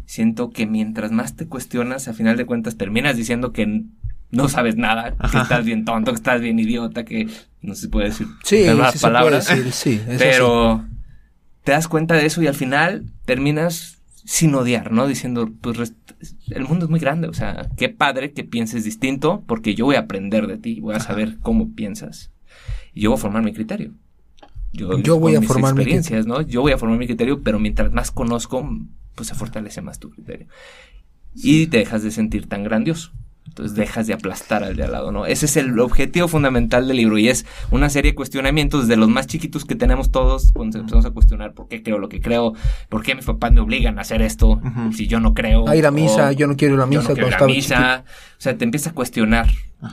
[0.05, 3.83] Siento que mientras más te cuestionas, a final de cuentas terminas diciendo que
[4.31, 7.27] no sabes nada, que estás bien tonto, que estás bien idiota, que
[7.61, 9.47] no se puede decir Sí, se puede palabras.
[9.47, 9.91] decir, sí.
[10.01, 10.15] eso sí.
[10.17, 10.85] Pero
[11.65, 15.07] te das cuenta de eso y al final terminas sin odiar, ¿no?
[15.07, 15.95] Diciendo, pues
[16.49, 19.95] el mundo es muy grande, o sea, qué padre que pienses distinto porque yo voy
[19.95, 21.07] a aprender de ti, voy a Ajá.
[21.07, 22.31] saber cómo piensas
[22.93, 23.93] y yo voy a formar mi criterio.
[24.71, 26.41] Yo, Yo voy con a mis formar mi experiencias, ¿no?
[26.41, 28.67] Yo voy a formar mi criterio, pero mientras más conozco,
[29.13, 30.47] pues se fortalece más tu criterio.
[31.35, 33.11] Y te dejas de sentir tan grandioso.
[33.47, 35.25] Entonces dejas de aplastar al de al lado, ¿no?
[35.25, 39.09] Ese es el objetivo fundamental del libro y es una serie de cuestionamientos de los
[39.09, 42.53] más chiquitos que tenemos todos cuando empezamos a cuestionar por qué creo lo que creo,
[42.89, 44.59] por qué mis papás me obligan a hacer esto
[44.93, 45.67] si yo no creo.
[45.67, 47.43] A ir a misa, yo no quiero ir a yo misa no cuando quiero ir
[47.43, 48.05] a misa.
[48.37, 49.47] O sea, te empiezas a cuestionar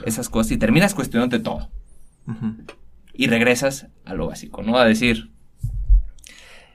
[0.07, 1.69] esas cosas y terminas cuestionándote todo
[3.13, 4.79] y regresas a lo básico, ¿no?
[4.79, 5.31] A decir,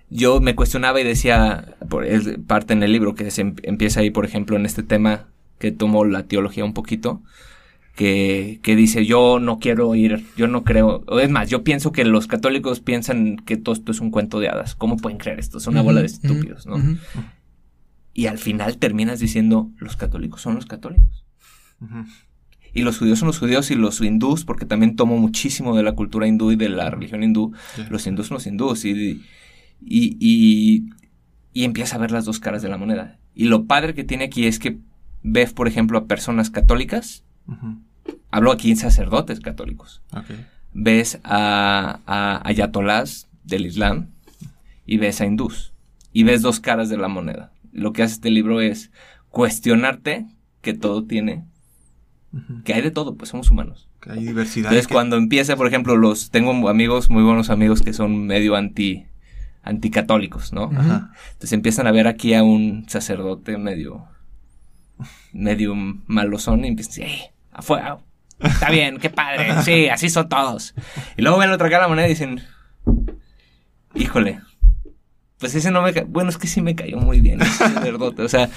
[0.10, 4.02] yo me cuestionaba y decía, por, es parte en el libro que se em- empieza
[4.02, 7.22] ahí, por ejemplo, en este tema que tomó la teología un poquito,
[7.96, 12.04] que, que dice, yo no quiero ir, yo no creo, es más, yo pienso que
[12.04, 15.58] los católicos piensan que todo esto es un cuento de hadas, ¿cómo pueden creer esto?
[15.58, 16.78] Es una bola de estúpidos, ¿no?
[18.13, 21.26] Y al final terminas diciendo, los católicos son los católicos.
[22.74, 25.94] Y los judíos son los judíos y los hindús, porque también tomo muchísimo de la
[25.94, 27.54] cultura hindú y de la religión hindú.
[27.89, 28.84] Los hindús son los hindús.
[28.84, 29.22] Y,
[29.82, 30.89] y, y,
[31.54, 33.18] y empieza a ver las dos caras de la moneda.
[33.34, 34.78] Y lo padre que tiene aquí es que
[35.28, 37.24] ves, por ejemplo, a personas católicas.
[38.32, 40.02] Hablo aquí en sacerdotes católicos.
[40.74, 44.08] Ves a, a ayatolás del Islam
[44.86, 45.74] y ves a hindús.
[46.14, 47.52] Y ves dos caras de la moneda.
[47.72, 48.92] Lo que hace este libro es
[49.30, 50.28] cuestionarte
[50.62, 51.46] que todo tiene,
[52.64, 53.88] que hay de todo, pues somos humanos.
[54.02, 54.68] Que hay diversidad.
[54.70, 58.56] Entonces que- cuando empieza, por ejemplo, los tengo amigos, muy buenos amigos que son medio
[58.56, 59.06] anti
[59.64, 60.66] anticatólicos, ¿no?
[60.68, 60.76] Ujú.
[60.80, 61.12] Ajá.
[61.34, 64.06] Entonces empiezan a ver aquí a un sacerdote medio
[65.34, 67.97] medio malosón y empiezan a decir, "Eh, afuera,
[68.39, 70.73] está bien, qué padre, sí, así son todos."
[71.17, 72.41] Y luego ven la otra cara de la moneda y dicen,
[73.93, 74.39] "Híjole,
[75.39, 78.29] pues ese no me bueno, es que sí me cayó muy bien ese sacerdote." O
[78.29, 78.49] sea,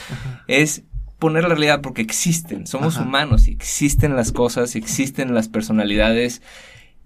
[0.47, 0.83] es
[1.19, 3.05] poner la realidad porque existen, somos Ajá.
[3.07, 6.43] humanos y existen las cosas, y existen las personalidades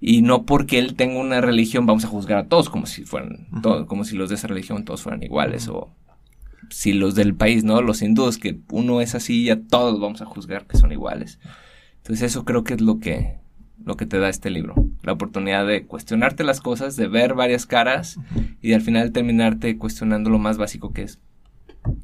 [0.01, 3.47] y no porque él tenga una religión vamos a juzgar a todos como si fueran
[3.63, 5.95] todo- como si los de esa religión todos fueran iguales o
[6.73, 7.83] si los del país, ¿no?
[7.83, 11.39] Los hindúes, que uno es así, ya todos vamos a juzgar que son iguales.
[11.99, 13.37] Entonces eso creo que es lo que,
[13.85, 14.75] lo que te da este libro.
[15.03, 18.19] La oportunidad de cuestionarte las cosas, de ver varias caras
[18.61, 21.19] y al final terminarte cuestionando lo más básico que es.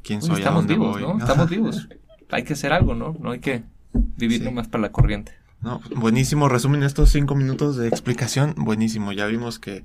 [0.03, 0.35] ¿Quién Pues soy?
[0.35, 1.01] ¿A estamos vivos, voy?
[1.01, 1.17] ¿no?
[1.19, 1.89] Estamos vivos.
[2.31, 3.15] Hay que hacer algo, ¿no?
[3.19, 4.43] No hay que vivir Sí.
[4.45, 5.33] nomás para la corriente.
[5.61, 8.53] No, buenísimo resumen estos cinco minutos de explicación.
[8.57, 9.11] Buenísimo.
[9.11, 9.83] Ya vimos que,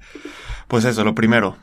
[0.68, 1.56] pues eso, lo primero,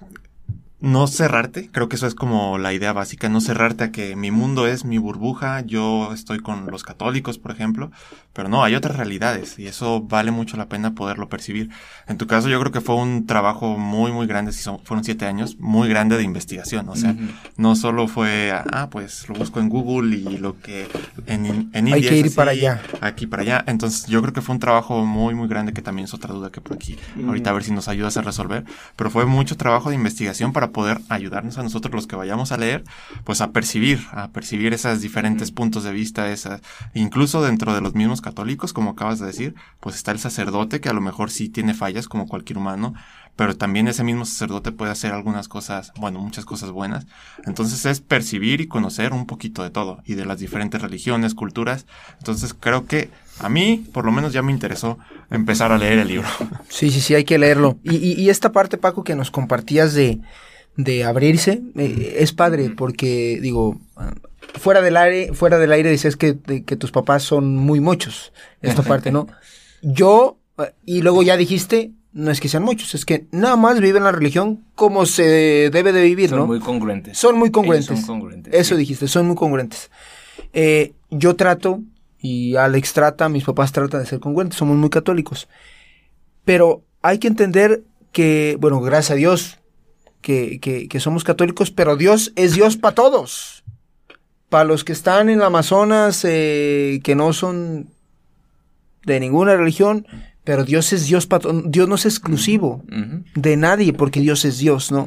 [0.82, 1.70] no cerrarte.
[1.72, 3.30] Creo que eso es como la idea básica.
[3.30, 5.62] No cerrarte a que mi mundo es mi burbuja.
[5.62, 7.92] Yo estoy con los católicos, por ejemplo.
[8.34, 11.70] Pero no, hay otras realidades y eso vale mucho la pena poderlo percibir.
[12.08, 14.54] En tu caso, yo creo que fue un trabajo muy, muy grande.
[14.54, 16.88] Si son, fueron siete años, muy grande de investigación.
[16.90, 17.16] O sea,
[17.58, 20.88] no solo fue, ah, pues lo busco en Google y lo que
[21.28, 22.82] en, en Hay India que es ir así, para allá.
[23.02, 23.64] Aquí para allá.
[23.68, 26.52] Entonces, yo creo que fue un trabajo muy, muy grande que también es otra duda
[26.52, 26.98] que por aquí.
[27.28, 28.64] Ahorita a ver si nos ayudas a resolver.
[28.96, 32.58] Pero fue mucho trabajo de investigación para poder ayudarnos a nosotros los que vayamos a
[32.58, 32.84] leer,
[33.24, 36.62] pues a percibir, a percibir esos diferentes puntos de vista, esas,
[36.94, 40.90] incluso dentro de los mismos católicos, como acabas de decir, pues está el sacerdote que
[40.90, 42.94] a lo mejor sí tiene fallas como cualquier humano,
[43.38, 47.08] pero también ese mismo sacerdote puede hacer algunas cosas, bueno, muchas cosas buenas.
[47.46, 51.86] Entonces es percibir y conocer un poquito de todo y de las diferentes religiones, culturas.
[52.20, 55.00] Entonces creo que a mí, por lo menos, ya me interesó
[55.32, 56.28] empezar a leer el libro.
[56.70, 57.80] Sí, sí, sí, hay que leerlo.
[57.84, 60.20] Y, y- y esta parte, Paco, que nos compartías de,
[60.78, 63.80] de abrirse, eh, es padre, porque, digo,
[64.60, 68.34] fuera del aire, fuera del aire decías que, de- que tus papás son muy muchos,
[68.62, 69.28] esta parte, ¿no?
[69.82, 73.80] Yo, ah, y luego ya dijiste, no es que sean muchos, es que nada más
[73.80, 76.48] viven la religión como se debe de vivir, Son ¿no?
[76.48, 77.18] muy congruentes.
[77.18, 77.88] Son muy Ellos congruentes.
[78.00, 78.80] son congruentes, Eso sí.
[78.82, 79.90] dijiste, son muy congruentes.
[80.54, 81.82] Eh, yo trato,
[82.20, 85.48] y Alex trata, mis papás tratan de ser congruentes, somos muy católicos.
[86.46, 89.58] Pero hay que entender que, bueno, gracias a Dios,
[90.22, 93.64] que, que- que somos católicos, pero Dios es Dios para todos.
[94.50, 97.90] Para los que están en el Amazonas, eh, que no son
[99.06, 100.06] de ninguna religión,
[100.44, 101.64] pero Dios es Dios para todos.
[101.72, 102.84] Dios no es exclusivo
[103.36, 105.06] de nadie, porque Dios es Dios, ¿no?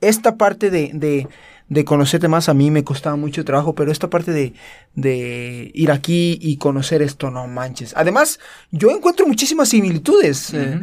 [0.00, 1.28] esta parte de, de,
[1.68, 4.54] de conocerte más a mí me costaba mucho trabajo, pero esta parte de,
[4.94, 7.92] de ir aquí y conocer esto, no manches.
[7.96, 8.40] Además,
[8.72, 10.80] yo encuentro muchísimas similitudes eh,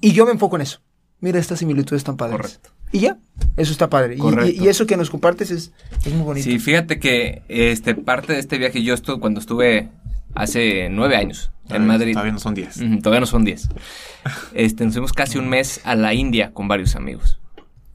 [0.00, 0.80] y yo me enfoco en eso.
[1.20, 2.36] Mira estas similitudes tan padres.
[2.36, 2.70] Correcto.
[2.92, 3.18] Y ya,
[3.56, 4.16] eso está padre.
[4.16, 5.72] Y- eso que nos compartes es,
[6.04, 6.44] es muy bonito.
[6.44, 9.88] Sí, fíjate que este parte de este viaje yo estuve cuando estuve
[10.34, 12.12] hace nueve años en Madrid.
[12.12, 12.76] Todavía no son 10.
[12.78, 13.68] Ujú, todavía no son diez.
[14.54, 17.38] Este, nos fuimos casi un mes a la India con varios amigos.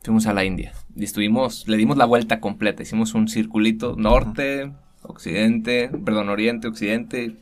[0.04, 2.84] Fuimos a la India y estuvimos, le dimos la vuelta completa.
[2.84, 7.36] Hicimos un circulito norte, occidente, perdón, oriente, occidente.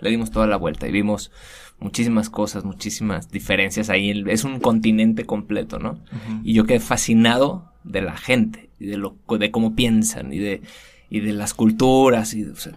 [0.00, 1.30] Le dimos toda la vuelta y vimos
[1.80, 4.24] muchísimas cosas, muchísimas diferencias ahí.
[4.26, 5.98] Es un continente completo, ¿no?
[6.42, 10.62] Y yo quedé fascinado de la gente, y de, lo, de cómo piensan, y de,
[11.10, 12.34] y de las culturas.
[12.34, 12.72] Y, o sea,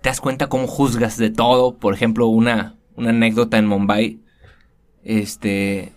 [0.00, 1.76] te das cuenta cómo juzgas de todo.
[1.76, 4.20] Por ejemplo, una, una anécdota en Mumbai.
[5.04, 5.92] Este.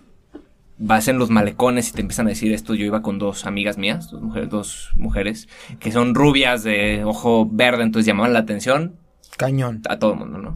[0.81, 2.73] Vas en los malecones y te empiezan a decir esto.
[2.73, 7.45] Yo iba con dos amigas mías, dos mujeres, dos mujeres que son rubias de ojo
[7.51, 8.95] verde, entonces llamaban la atención
[9.35, 9.81] Cañón.
[9.89, 10.55] a todo el mundo, ¿no?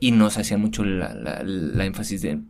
[0.00, 2.40] Y nos hacían mucho la, la- la énfasis de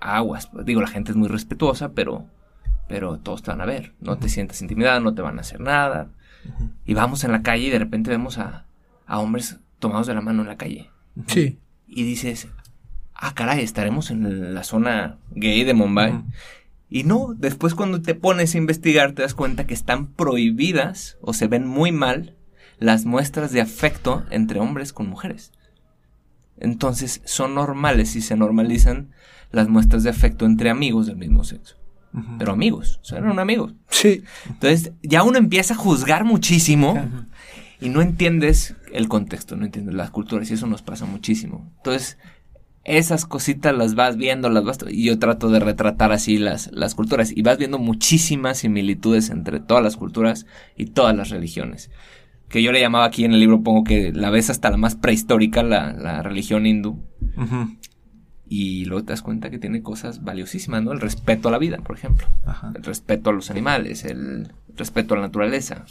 [0.00, 0.50] aguas.
[0.64, 2.26] Digo, la gente es muy respetuosa, pero,
[2.88, 3.94] pero todos te van a ver.
[4.00, 6.08] No te sientas intimidada, no te van a hacer nada.
[6.84, 8.66] Y vamos en la calle y de repente vemos a,
[9.06, 10.90] a hombres tomados de la mano en la calle.
[11.28, 11.58] Sí.
[11.86, 12.48] Y dices,
[13.14, 16.22] ah, caray, estaremos en la zona gay de Mumbai.
[16.88, 21.32] Y no, después cuando te pones a investigar te das cuenta que están prohibidas o
[21.32, 22.34] se ven muy mal
[22.78, 25.52] las muestras de afecto entre hombres con mujeres.
[26.58, 29.10] Entonces son normales y se normalizan
[29.52, 31.76] las muestras de afecto entre amigos del mismo sexo.
[32.38, 33.74] Pero amigos, o sea, eran amigos.
[33.90, 34.22] Sí.
[34.48, 37.10] Entonces ya uno empieza a juzgar muchísimo
[37.78, 41.70] y no entiendes el contexto, no entiendes las culturas y eso nos pasa muchísimo.
[41.76, 42.16] Entonces
[42.86, 46.94] esas cositas las vas viendo, las vas y yo trato de retratar así las, las
[46.94, 51.90] culturas y vas viendo muchísimas similitudes entre todas las culturas y todas las religiones.
[52.48, 54.94] Que yo le llamaba aquí en el libro, pongo que la ves hasta la más
[54.94, 57.00] prehistórica, la, la religión hindú.
[58.48, 60.92] Y luego te das cuenta que tiene cosas valiosísimas, ¿no?
[60.92, 62.28] El respeto a la vida, por ejemplo.
[62.44, 62.72] Ajá.
[62.76, 65.84] El respeto a los animales, el respeto a la naturaleza.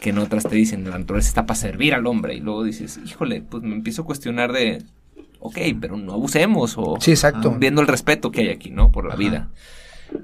[0.00, 2.34] Que en otras te dicen, la naturaleza está para servir al hombre.
[2.34, 4.82] Y luego dices, híjole, pues me empiezo a cuestionar de,
[5.38, 6.74] ok, pero no abusemos.
[6.76, 7.52] O Sí, exacto.
[7.56, 8.90] viendo el respeto que hay aquí, ¿no?
[8.90, 9.18] Por la Ajá.
[9.18, 9.48] vida.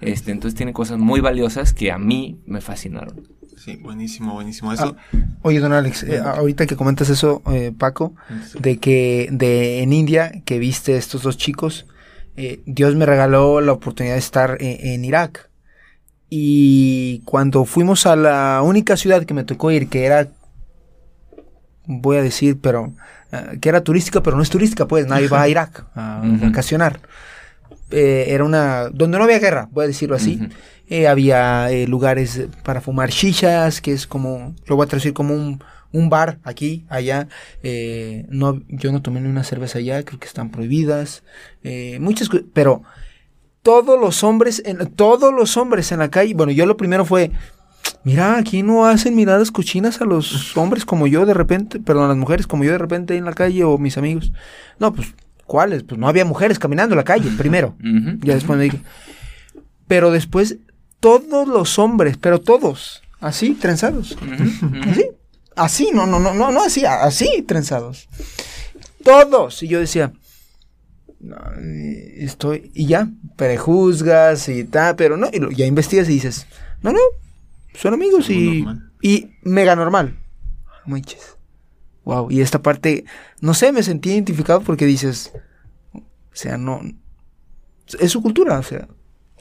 [0.01, 3.29] Este, entonces tiene cosas muy valiosas que a mí me fascinaron.
[3.57, 4.73] Sí, buenísimo, buenísimo.
[4.73, 4.97] Eso.
[5.43, 8.15] Oye, don Alex, eh, ahorita que comentas eso, eh, Paco,
[8.51, 8.59] Sí.
[8.61, 11.87] de que de en India que viste estos dos chicos,
[12.37, 15.49] eh, Dios me regaló la oportunidad de estar eh, en Irak
[16.35, 20.29] Y cuando fuimos a la única ciudad que me tocó ir, que era,
[21.87, 22.95] voy a decir, pero,
[23.33, 26.47] eh, que era turística, pero no es turística, pues nadie va a Irak a Ujú.
[26.47, 27.01] vacacionar.
[27.91, 30.41] Eh, era una, donde no había guerra, voy a decirlo así.
[30.89, 35.35] Eh, había eh, lugares para fumar shishas, que es como, lo voy a traducir como
[35.35, 37.29] un, un bar aquí, allá.
[37.63, 41.23] Eh, no, yo no tomé ni una cerveza allá, creo que están prohibidas.
[41.99, 42.83] Muchas cosas, pero
[43.63, 47.31] todos los hombres, en, todos los hombres en la calle, bueno, yo lo primero fue,
[48.05, 52.09] mira, aquí no hacen miradas cochinas a los hombres como yo de repente, perdón, a
[52.09, 54.33] las mujeres como yo de repente en la calle o mis amigos.
[54.79, 55.15] No, pues,
[55.47, 55.83] ¿cuáles?
[55.83, 57.77] Pues no había mujeres caminando en la calle, primero.
[58.23, 58.81] Ya después me dije.
[59.89, 60.57] Pero después,
[61.01, 64.17] todos los hombres, pero todos, así, trenzados.
[64.91, 65.05] Así,
[65.57, 68.09] así, no, no, no, no, no así, así, trenzados.
[69.05, 69.63] Todos.
[69.63, 70.13] Y yo decía,
[71.21, 71.37] "No,
[72.17, 76.47] estoy, y ya, prejuzgas y tal, pero no, y lo- ya investigas y dices,
[76.83, 76.99] no, no,
[77.75, 78.91] son amigos y, normal.
[79.03, 80.19] y mega normal.
[80.87, 81.37] Manches.
[82.05, 83.05] Wow, y esta parte,
[83.41, 85.33] no sé, me sentí identificado porque dices,
[85.95, 86.01] o
[86.33, 86.81] sea, no,
[88.01, 88.89] es su cultura, o sea,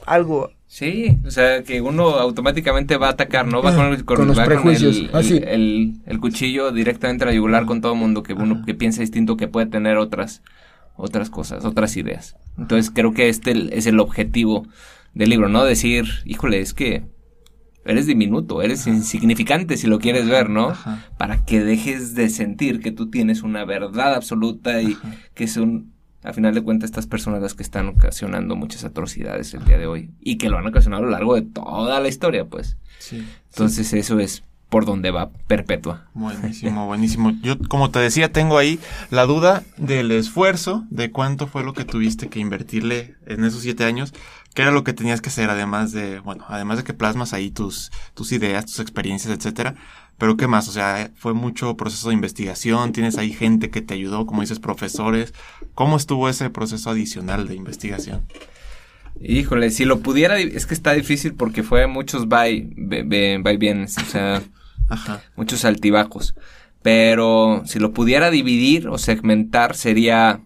[0.06, 3.60] algo Sí, o sea, que uno automáticamente va a atacar, ¿no?
[3.62, 5.36] Va con, el- Con los va prejuicios, el, así.
[5.36, 9.02] el- el- el cuchillo directamente a la yugular con todo mundo que uno que piensa
[9.02, 10.40] distinto, que puede tener otras,
[10.96, 12.36] otras cosas, otras ideas.
[12.56, 14.66] Entonces creo que este es el objetivo
[15.12, 15.62] del libro, ¿no?
[15.64, 17.04] Decir, híjole, es que
[17.84, 20.70] eres diminuto, eres insignificante si lo quieres ver, ¿no?
[20.70, 21.06] Ajá.
[21.18, 25.14] Para que dejes de sentir que tú tienes una verdad absoluta y Ajá.
[25.34, 25.92] que son,
[26.22, 29.86] a final de cuentas, estas personas las que están ocasionando muchas atrocidades el día de
[29.86, 32.76] hoy y que lo han ocasionado a lo largo de toda la historia, pues.
[32.98, 33.26] Sí.
[33.50, 36.06] Entonces eso es por donde va perpetua.
[36.14, 37.32] Buenísimo, buenísimo.
[37.42, 41.84] Yo, como te decía, tengo ahí la duda del esfuerzo, de cuánto fue lo que
[41.84, 44.14] tuviste que invertirle en esos siete años,
[44.54, 47.50] qué era lo que tenías que hacer, además de, bueno, además de que plasmas ahí
[47.50, 49.74] tus, tus ideas, tus experiencias, etcétera.
[50.18, 53.94] Pero qué más, o sea, fue mucho proceso de investigación, tienes ahí gente que te
[53.94, 55.34] ayudó, como dices, profesores.
[55.74, 58.22] ¿Cómo estuvo ese proceso adicional de investigación?
[59.20, 64.04] Híjole, si lo pudiera, es que está difícil porque fue muchos vai, ve- vaivienes, o
[64.04, 64.42] sea,
[64.88, 65.22] Ajá.
[65.36, 66.34] muchos altibajos.
[66.82, 70.40] Pero si lo pudiera dividir o segmentar sería...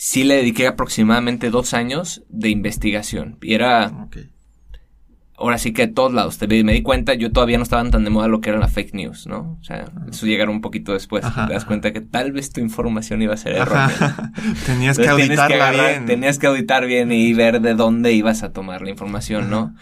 [0.00, 3.36] Sí le dediqué aproximadamente dos años de investigación.
[3.42, 4.18] Y era Ok.
[5.36, 6.38] ahora sí que de todos lados.
[6.38, 8.68] Te, me di cuenta, yo todavía no estaban tan de moda lo que era la
[8.68, 9.58] fake news, ¿no?
[9.60, 11.24] O sea, eso llegaron un poquito después.
[11.24, 11.66] Ajá, te das ajá.
[11.68, 13.86] cuenta que tal vez tu información iba a ser errónea.
[13.86, 14.32] Ajá.
[14.66, 16.06] Tenías que Entonces, auditarla agarrar- bien.
[16.06, 19.74] Tenías que auditar bien y ver de dónde ibas a tomar la información, ¿no?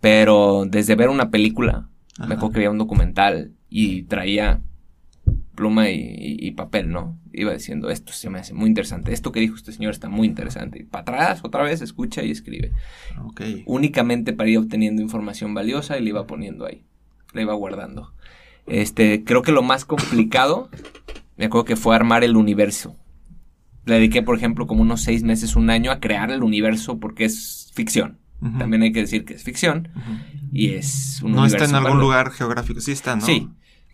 [0.00, 4.60] Pero desde ver una película, me acuerdo que había un documental y traía
[5.58, 7.18] pluma y, y- y papel, ¿no?
[7.32, 10.26] Iba diciendo, esto se me hace muy interesante, esto que dijo este señor está muy
[10.28, 10.78] interesante.
[10.80, 12.72] Y para atrás, otra vez, escucha y escribe.
[13.24, 13.40] Ok.
[13.66, 16.84] Únicamente para ir obteniendo información valiosa y la iba poniendo ahí,
[17.32, 18.14] la iba guardando.
[18.66, 20.68] Este, creo que lo más complicado,
[21.36, 22.96] me acuerdo que fue armar el universo.
[23.86, 27.24] Le dediqué, por ejemplo, como unos seis meses, un año a crear el universo porque
[27.24, 28.18] es ficción.
[28.58, 29.88] También hay que decir que es ficción
[30.52, 32.80] y es un No está en algún lugar geográfico.
[32.80, 33.22] Sí está, ¿no?
[33.26, 33.48] Sí,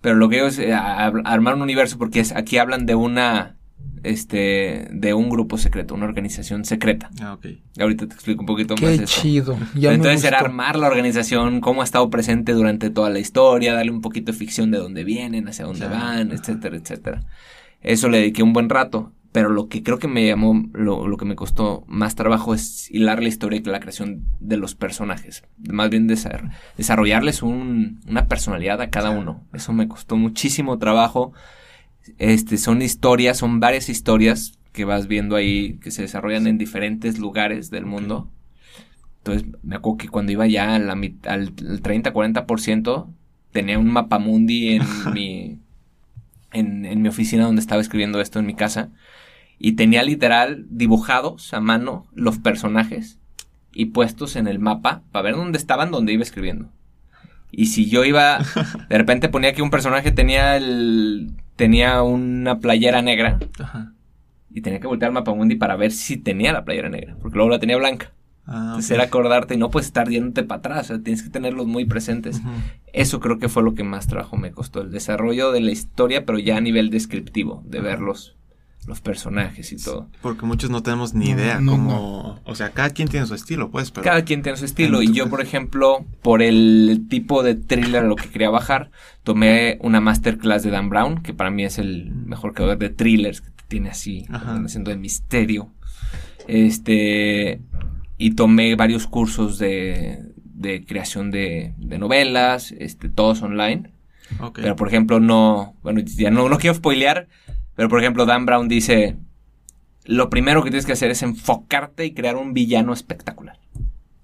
[0.05, 2.85] pero lo que digo es eh, a- a- armar un universo porque es, aquí hablan
[2.85, 3.57] de una,
[4.03, 7.09] este, de un grupo secreto, una organización secreta.
[7.23, 7.47] Ah, ok.
[7.81, 9.57] Ahorita te explico un poquito más Qué chido.
[9.75, 13.73] Ya me Entonces era armar la organización, cómo ha estado presente durante toda la historia,
[13.73, 17.23] darle un poquito de ficción de dónde vienen, hacia dónde Ya, van, etcétera, etcétera.
[17.81, 21.17] Eso le dediqué un buen rato, pero lo que creo que me llamó, lo, lo
[21.17, 25.43] que me costó más trabajo es hilar la historia y la creación de los personajes.
[25.69, 29.43] Más bien desar- desarrollarles un- una personalidad a cada uno.
[29.53, 31.33] Eso me costó muchísimo trabajo.
[32.19, 37.19] Este, son historias, son varias historias que vas viendo ahí que se desarrollan en diferentes
[37.19, 38.31] lugares del mundo.
[39.19, 43.09] Entonces, me acuerdo que cuando iba ya a la mit- al, al 30-40%,
[43.51, 45.59] tenía un mapamundi en mi,
[46.53, 48.91] en, en mi oficina donde estaba escribiendo esto en mi casa.
[49.59, 53.19] Y tenía literal dibujados a mano los personajes
[53.73, 56.69] y puestos en el mapa para ver dónde estaban, donde iba escribiendo.
[57.51, 58.39] Y si yo iba,
[58.89, 63.93] de repente ponía que un personaje tenía el, tenía una playera negra Ajá.
[64.51, 67.51] y tenía que voltear al mapamundi para ver si tenía la playera negra, porque luego
[67.51, 68.11] la tenía blanca.
[68.47, 71.31] Ah, Entonces era acordarte y no puedes estar yéndote para atrás, o sea, tienes que
[71.31, 72.43] tenerlos muy presentes.
[72.93, 76.27] Eso creo que fue lo que más trabajo me costó, el desarrollo de la historia,
[76.27, 77.87] pero ya a nivel descriptivo, de Ajá.
[77.87, 78.37] ver los,
[78.87, 80.09] los personajes y todo.
[80.21, 82.41] Porque muchos no tenemos ni No, idea no, cómo...
[82.45, 84.05] O sea, cada quien tiene su estilo, pues, pero...
[84.05, 88.07] Cada quien tiene su estilo y yo, por ejemplo, por el tipo de thriller a
[88.07, 88.91] lo que quería bajar,
[89.23, 93.41] tomé una masterclass de Dan Brown, que para mí es el mejor creador de thrillers,
[93.41, 95.71] que te tiene así, haciendo de misterio.
[96.47, 97.61] Este,
[98.19, 103.93] y tomé varios cursos de, de creación de, de novelas, este, todos online.
[104.55, 107.29] Pero por ejemplo, no, bueno, ya no, no quiero spoilear,
[107.75, 109.17] pero por ejemplo, Dan Brown dice,
[110.05, 113.59] lo primero que tienes que hacer es enfocarte y crear un villano espectacular.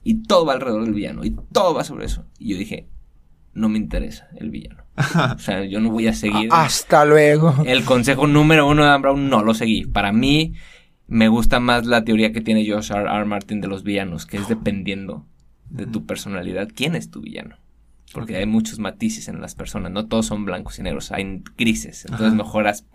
[0.02, 2.24] Y todo va alrededor del villano, y todo va sobre eso.
[2.38, 2.88] Y yo dije,
[3.52, 4.84] no me interesa el villano.
[5.34, 6.48] O sea, yo no voy a seguir.
[6.52, 7.54] Hasta luego.
[7.64, 9.86] El consejo número uno de Dan Brown no lo seguí.
[9.86, 10.54] Para mí,
[11.06, 13.02] me gusta más la teoría que tiene George R.
[13.02, 13.24] R.
[13.24, 15.26] Martin de los villanos, que es dependiendo
[15.68, 17.56] de tu personalidad, quién es tu villano.
[18.12, 22.04] Porque hay muchos matices en las personas, no todos son blancos y negros, hay grises.
[22.04, 22.86] Entonces mejoras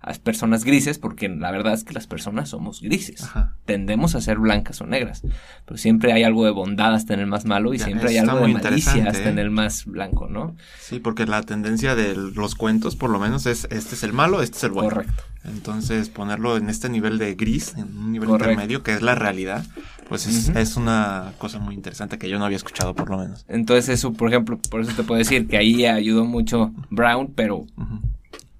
[0.00, 3.22] a las personas grises porque la verdad es que las personas somos grises.
[3.22, 3.54] Ajá.
[3.64, 5.22] Tendemos a ser blancas o negras,
[5.64, 8.18] pero siempre hay algo de bondad hasta en el más malo y Ya, siempre hay
[8.18, 9.42] algo de malicia hasta en ¿eh?
[9.42, 10.54] el más blanco, ¿no?
[10.80, 14.42] Sí, porque la tendencia de los cuentos, por lo menos, es este es el malo,
[14.42, 14.90] este es el bueno.
[14.90, 15.22] Correcto.
[15.44, 18.52] Entonces, ponerlo en este nivel de gris, en un nivel Correcto.
[18.52, 19.64] intermedio, que es la realidad,
[20.08, 23.44] pues es, una cosa muy interesante que yo no había escuchado, por lo menos.
[23.48, 27.66] Entonces eso, por ejemplo, por eso te puedo decir que ahí ayudó mucho Brown, pero.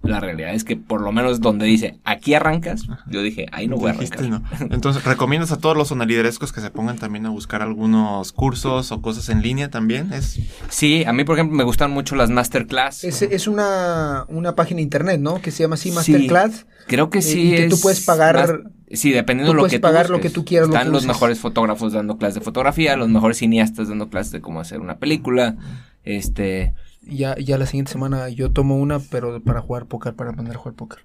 [0.02, 3.76] La realidad es que por lo menos donde dice, aquí arrancas, yo dije, ahí no
[3.76, 4.22] voy a arrancar.
[4.28, 4.42] no.
[4.70, 9.02] Entonces, ¿recomiendas a todos los sonaliderescos que se pongan también a buscar algunos cursos o
[9.02, 10.12] cosas en línea también?
[10.12, 13.04] Es Sí, a mí, por ejemplo, me gustan mucho las masterclass.
[13.04, 15.42] Es, es una, una página de internet, ¿no?
[15.42, 15.94] Que se llama así Sí.
[15.96, 16.66] Masterclass.
[16.86, 19.62] Creo que Eh, sí y que tú es puedes pagar- más- sí, dependiendo tú de
[19.64, 20.30] lo que tú pagar lo busques.
[20.30, 21.08] que tú quieras, lo Están que los uses.
[21.08, 24.96] mejores fotógrafos dando clases de fotografía, los mejores cineastas dando clases de cómo hacer una
[24.98, 25.56] película.
[26.04, 26.72] Este,
[27.08, 30.58] Ya, ya la siguiente semana yo tomo una, pero para jugar póker, para aprender a
[30.58, 30.98] jugar póker.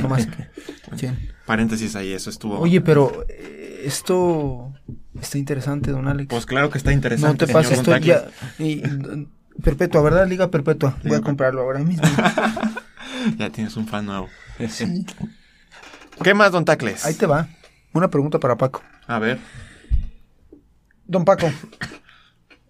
[0.00, 0.26] No más.
[0.96, 1.08] Sí.
[1.46, 2.58] paréntesis ahí, eso estuvo.
[2.58, 4.72] Oye, pero eh, esto
[5.20, 6.28] está interesante, don Alex.
[6.28, 7.46] Pues claro que está no interesante.
[7.46, 8.28] te pases, esto ya...
[8.58, 8.82] Y,
[9.62, 10.26] perpetua, ¿verdad?
[10.26, 10.96] Liga Perpetua.
[11.04, 12.04] Voy a comprarlo ahora mismo.
[13.36, 14.28] Ya tienes un fan nuevo.
[14.68, 15.04] Sí.
[16.22, 17.04] ¿Qué más, don Tacles?
[17.04, 17.48] Ahí te va.
[17.92, 18.82] Una pregunta para Paco.
[19.06, 19.38] A ver.
[21.06, 21.50] Don Paco,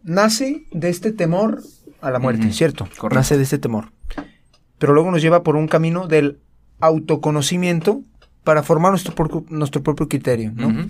[0.02, 1.62] nace de este temor
[2.02, 2.84] a la muerte, ¿cierto?
[2.98, 3.14] correcto.
[3.14, 3.92] Nace de este temor.
[4.78, 6.40] Pero luego nos lleva por un camino del
[6.80, 8.02] autoconocimiento
[8.44, 9.14] para formar nuestro,
[9.82, 10.86] propio criterio, ¿no?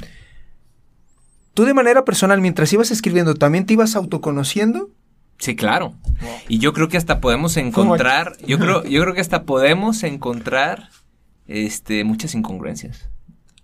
[1.55, 4.91] Tú de manera personal, mientras ibas escribiendo, ¿también te ibas autoconociendo?
[5.39, 5.95] Sí, claro.
[6.49, 10.91] Y yo creo que hasta podemos encontrar, yo creo, yo creo que hasta podemos encontrar
[11.47, 13.09] este muchas incongruencias.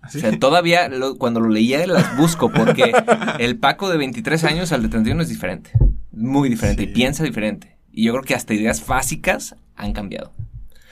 [0.01, 0.17] ¿Así?
[0.17, 2.91] O sea, todavía lo- cuando lo leía las busco porque
[3.39, 5.71] el Paco de 23 años al de 31 es diferente.
[6.17, 6.89] Muy diferente Sí.
[6.89, 7.77] y piensa diferente.
[7.91, 10.33] Y yo creo que hasta ideas básicas han cambiado.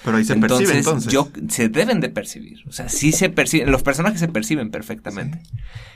[0.04, 1.12] Pero ahí se entonces, percibe entonces.
[1.12, 2.60] Yo, se deben de percibir.
[2.68, 3.72] O sea, sí se perciben.
[3.72, 5.40] Los personajes se perciben perfectamente.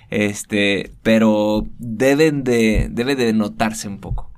[0.10, 4.32] Este, pero deben de, debe de notarse un poco.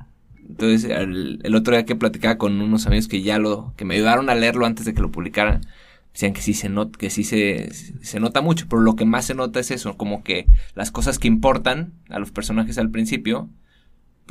[0.48, 3.96] Entonces, el, el otro día que platicaba con unos amigos que ya lo, que me
[3.96, 5.62] ayudaron a leerlo antes de que lo publicara,
[6.14, 9.26] decían que sí se nota, que sí se, se nota mucho, pero lo que más
[9.26, 13.50] se nota es eso, como que las cosas que importan a los personajes al principio,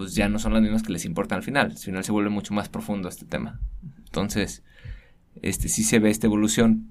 [0.00, 1.72] pues ya no son las mismas que les importan al final.
[1.72, 3.60] Al final se vuelve mucho más profundo este tema.
[4.06, 4.62] Entonces,
[5.42, 6.86] este sí se ve esta evolución,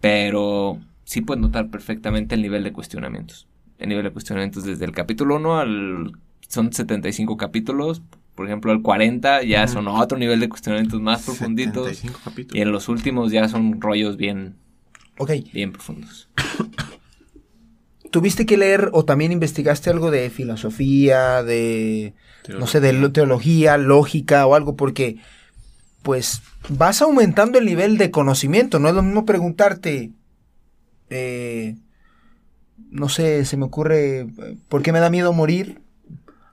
[0.00, 3.46] pero sí puedes notar perfectamente el nivel de cuestionamientos.
[3.78, 6.12] El nivel de cuestionamientos desde el capítulo 1 al...
[6.48, 8.02] Son 75 capítulos,
[8.34, 9.74] por ejemplo, al 40 ya Ujú.
[9.74, 11.86] son otro nivel de cuestionamientos más profunditos.
[11.96, 12.58] 75 capítulos.
[12.58, 14.56] Y en los últimos ya son rollos bien,
[15.16, 15.30] Ok.
[15.52, 16.28] bien profundos.
[18.16, 22.14] ¿Tuviste que leer o también investigaste algo de filosofía, de,
[22.48, 24.74] no sé, de lo- teología, lógica o algo?
[24.74, 25.18] Porque,
[26.02, 28.78] pues, vas aumentando el nivel de conocimiento.
[28.78, 30.12] No es lo mismo preguntarte,
[31.10, 31.76] eh,
[32.90, 34.26] no sé, se me ocurre,
[34.70, 35.82] ¿por qué me da miedo morir?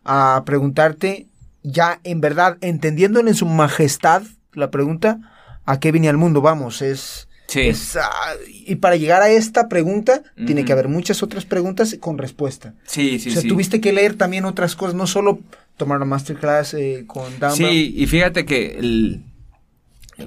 [0.03, 1.27] A preguntarte,
[1.63, 5.21] ya en verdad, entendiendo en su majestad la pregunta,
[5.63, 6.41] ¿a qué vine al mundo?
[6.41, 7.29] Vamos, es...
[7.53, 8.09] Sí, es, ah,
[8.47, 12.73] y para llegar a esta pregunta, tiene que haber muchas otras preguntas con respuesta.
[12.85, 13.29] sí, sí.
[13.29, 13.47] o sea, sí.
[13.47, 15.39] tuviste que leer también otras cosas, no solo
[15.77, 17.71] tomar una masterclass eh, con Dan Brown.
[17.71, 19.23] Sí, y fíjate que el-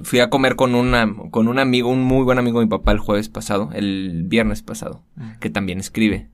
[0.03, 2.91] fui a comer con, una, con un amigo, un muy buen amigo de mi papá
[2.91, 5.31] el jueves pasado, el viernes pasado, Mm.
[5.39, 6.29] que también escribe.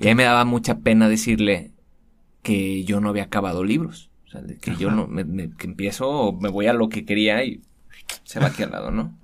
[0.00, 1.72] Y a mí me daba mucha pena decirle
[2.42, 4.10] que yo no había acabado libros.
[4.26, 7.44] O sea, que yo no, me, me- que empiezo me voy a lo que quería
[7.44, 7.60] y
[8.24, 9.18] se va aquí al lado, ¿no?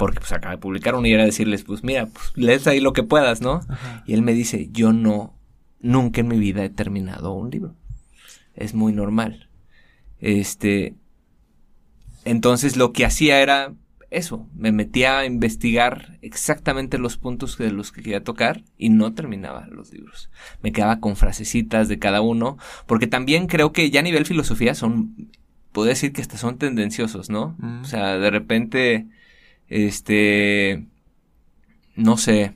[0.00, 2.94] Porque pues acaba de publicar uno y era decirles, pues mira, pues lees ahí lo
[2.94, 3.60] que puedas, ¿no?
[3.68, 4.02] Ajá.
[4.06, 5.34] Y él me dice, yo no,
[5.78, 7.74] nunca en mi vida he terminado un libro.
[8.54, 9.50] Es muy normal.
[10.18, 10.94] Este,
[12.24, 13.74] entonces lo que hacía era
[14.08, 19.12] eso, me metía a investigar exactamente los puntos de los que quería tocar y no
[19.12, 20.30] terminaba los libros.
[20.62, 24.74] Me quedaba con frasecitas de cada uno, porque también creo que ya a nivel filosofía
[24.74, 25.30] son,
[25.72, 27.54] puedo decir que hasta son tendenciosos, ¿no?
[27.58, 27.82] Mm.
[27.82, 29.06] O sea, de repente,
[29.70, 30.86] este,
[31.96, 32.52] no sé,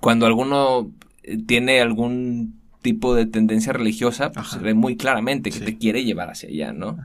[0.00, 0.92] cuando alguno
[1.22, 4.58] eh, tiene algún tipo de tendencia religiosa, pues Ajá.
[4.58, 5.64] se ve muy claramente que Sí.
[5.64, 6.98] te quiere llevar hacia allá, ¿no?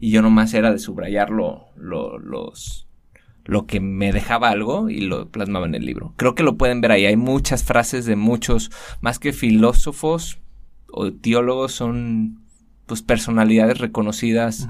[0.00, 2.88] Y yo nomás era de subrayar lo, lo, los,
[3.44, 6.14] lo que me dejaba algo y lo plasmaba en el libro.
[6.16, 7.04] Creo que lo pueden ver ahí.
[7.04, 8.70] Hay muchas frases de muchos,
[9.02, 10.38] más que filósofos
[10.90, 12.40] o teólogos, son
[12.86, 14.68] pues personalidades reconocidas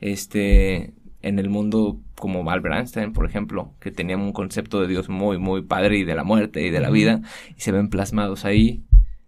[0.00, 5.08] este, en el mundo como Albert Einstein, por ejemplo, que tenía un concepto de Dios
[5.08, 7.20] muy, muy padre y de la muerte y de la vida,
[7.56, 8.82] y se ven plasmados ahí.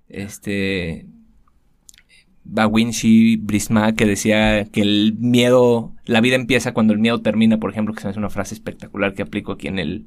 [0.09, 1.07] Este,
[2.45, 7.70] Vinci, Brisma, que decía que el miedo, la vida empieza cuando el miedo termina, por
[7.70, 10.07] ejemplo, que se me hace una frase espectacular que aplico aquí en el,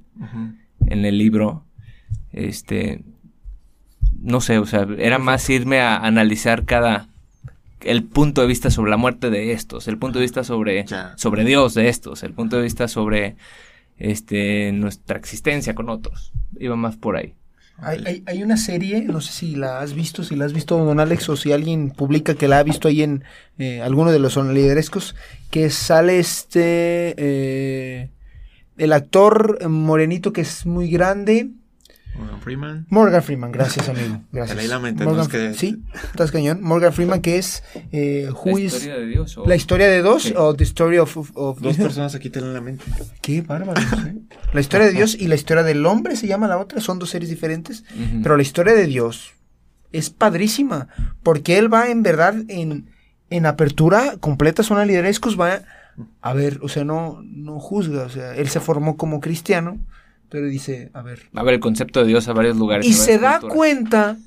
[0.85, 1.65] en el libro.
[2.31, 3.03] Este,
[4.19, 7.09] no sé, o sea, era más irme a analizar cada
[7.81, 10.85] el punto de vista sobre la muerte de estos, el punto de vista sobre
[11.17, 13.35] sobre Dios de estos, el punto de vista sobre
[13.97, 16.31] este nuestra existencia con otros.
[16.59, 17.35] Iba más por ahí.
[17.77, 20.77] Hay, hay, hay una serie, no sé si la has visto, si la has visto,
[20.77, 23.25] don Alex, o si alguien publica que la ha liderescos, ahí en
[23.57, 25.13] eh, alguno de los liderescos,
[25.51, 28.09] que sale este, eh,
[28.77, 31.49] el actor morenito que es muy grande,
[32.17, 32.85] Morgan Freeman.
[32.89, 34.55] Morgan Freeman, gracias amigo, gracias.
[34.55, 36.59] Te leí la mente, Morgan, no es que- Sí, estás cañón.
[36.61, 40.01] Morgan Freeman que es eh, Who la is- historia de Dios o- la historia de
[40.01, 40.33] dos Sí.
[40.37, 41.17] o The Story of...
[41.17, 42.85] of- of- Dos personas aquí te leen la mente.
[43.21, 43.81] Qué bárbaro.
[43.81, 44.15] ¿eh?
[44.53, 47.09] La historia de Dios y la historia del hombre se llama la otra, son dos
[47.09, 47.83] series diferentes.
[48.23, 49.33] Pero la historia de Dios
[49.91, 50.87] es padrísima,
[51.23, 52.89] porque él va en verdad en,
[53.29, 55.61] en apertura completa, zona liderescos, va
[56.21, 59.77] a ver, o sea, no, no juzga, o sea, él se formó como cristiano,
[60.29, 61.23] pero dice, a ver.
[61.33, 62.85] a ver el concepto de Dios a varios lugares.
[62.85, 63.55] Y se da culturas.
[63.55, 64.17] cuenta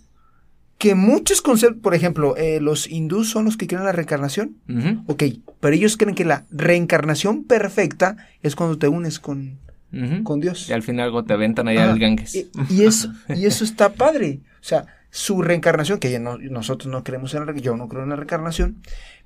[0.78, 4.56] que muchos conceptos, por ejemplo, eh, los hindús son los que creen en la reencarnación,
[5.06, 5.24] ok,
[5.60, 9.58] pero ellos creen que la reencarnación perfecta es cuando te unes con,
[10.22, 10.68] con Dios.
[10.68, 12.34] Y al final algo te aventan allá al Ganges.
[12.36, 14.40] Y, y eso, y eso está padre.
[14.60, 18.10] O sea, su reencarnación, que no- nosotros no creemos en la yo no creo en
[18.10, 18.76] la reencarnación,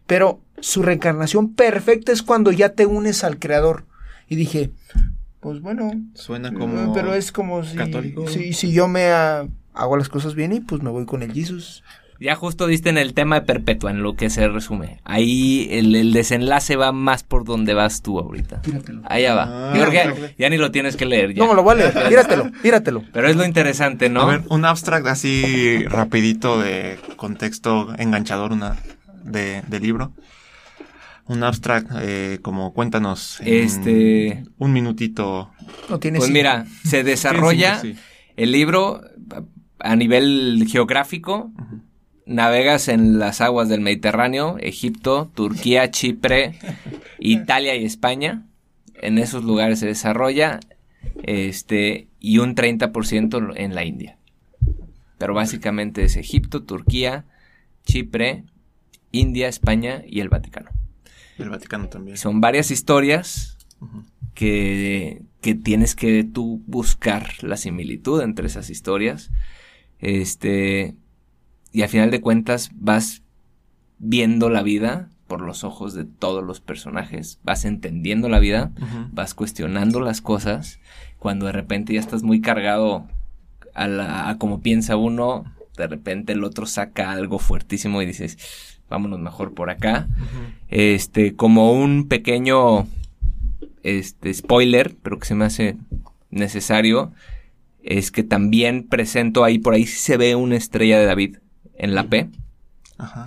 [0.07, 3.85] pero su reencarnación perfecta es cuando ya te unes al creador.
[4.27, 4.70] Y dije,
[5.43, 6.95] pues bueno, Suena eh, como.
[6.95, 8.26] pero es como si, católico.
[8.28, 9.09] si, si yo me
[9.74, 11.82] hago las cosas bien y pues me voy con el Jesus.
[12.20, 15.01] Ya justo diste en el tema de Perpetua, en lo que se resume.
[15.03, 18.62] Ahí el, el desenlace va más por donde vas tú ahorita.
[18.62, 19.03] Tíratelo.
[19.07, 19.43] Allá va.
[19.49, 20.36] Ah, Yo creo que perfecto.
[20.38, 21.34] ya ni lo tienes que leer.
[21.34, 21.45] Ya.
[21.45, 23.03] No, lo vale, tíratelo, tíratelo.
[23.12, 24.20] Pero es lo interesante, ¿no?
[24.20, 28.76] A ver, un abstract así rapidito de contexto enganchador una
[29.24, 30.12] de, de libro.
[31.33, 33.41] Un abstract, eh, como cuéntanos.
[33.41, 35.51] en Este- Un minutito.
[35.89, 36.39] No tiene Pues cinco.
[36.39, 37.95] mira, se desarrolla Sí,
[38.37, 39.03] el libro
[39.78, 41.51] a nivel geográfico.
[42.26, 46.55] Navegas en las aguas del Mediterráneo, Egipto, Turquía, Chipre,
[47.18, 48.47] Italia y España.
[48.95, 50.61] En esos lugares se desarrolla.
[51.24, 54.18] Este, y un 30% en la India.
[55.18, 57.24] Pero básicamente es Egipto, Turquía,
[57.85, 58.45] Chipre,
[59.11, 60.70] India, España y el Vaticano.
[61.39, 62.16] El Vaticano también.
[62.16, 63.59] Son varias historias
[64.35, 69.30] que, que tienes que tú buscar la similitud entre esas historias.
[69.99, 70.97] Este,
[71.72, 73.22] y al final de cuentas vas
[73.99, 78.72] viendo la vida por los ojos de todos los personajes, vas entendiendo la vida,
[79.12, 80.78] vas cuestionando las cosas,
[81.18, 83.07] cuando de repente ya estás muy cargado
[83.72, 85.45] a, la, a como piensa uno,
[85.78, 88.37] de repente el otro saca algo fuertísimo y dices,
[88.93, 90.07] vámonos mejor por acá
[90.72, 92.86] este, como un pequeño
[93.82, 95.76] este, spoiler, pero que se me hace
[96.30, 97.12] necesario,
[97.82, 101.36] es que también presento ahí, por ahí sí se ve una estrella de David
[101.76, 102.28] en la P.
[102.97, 103.26] Ajá.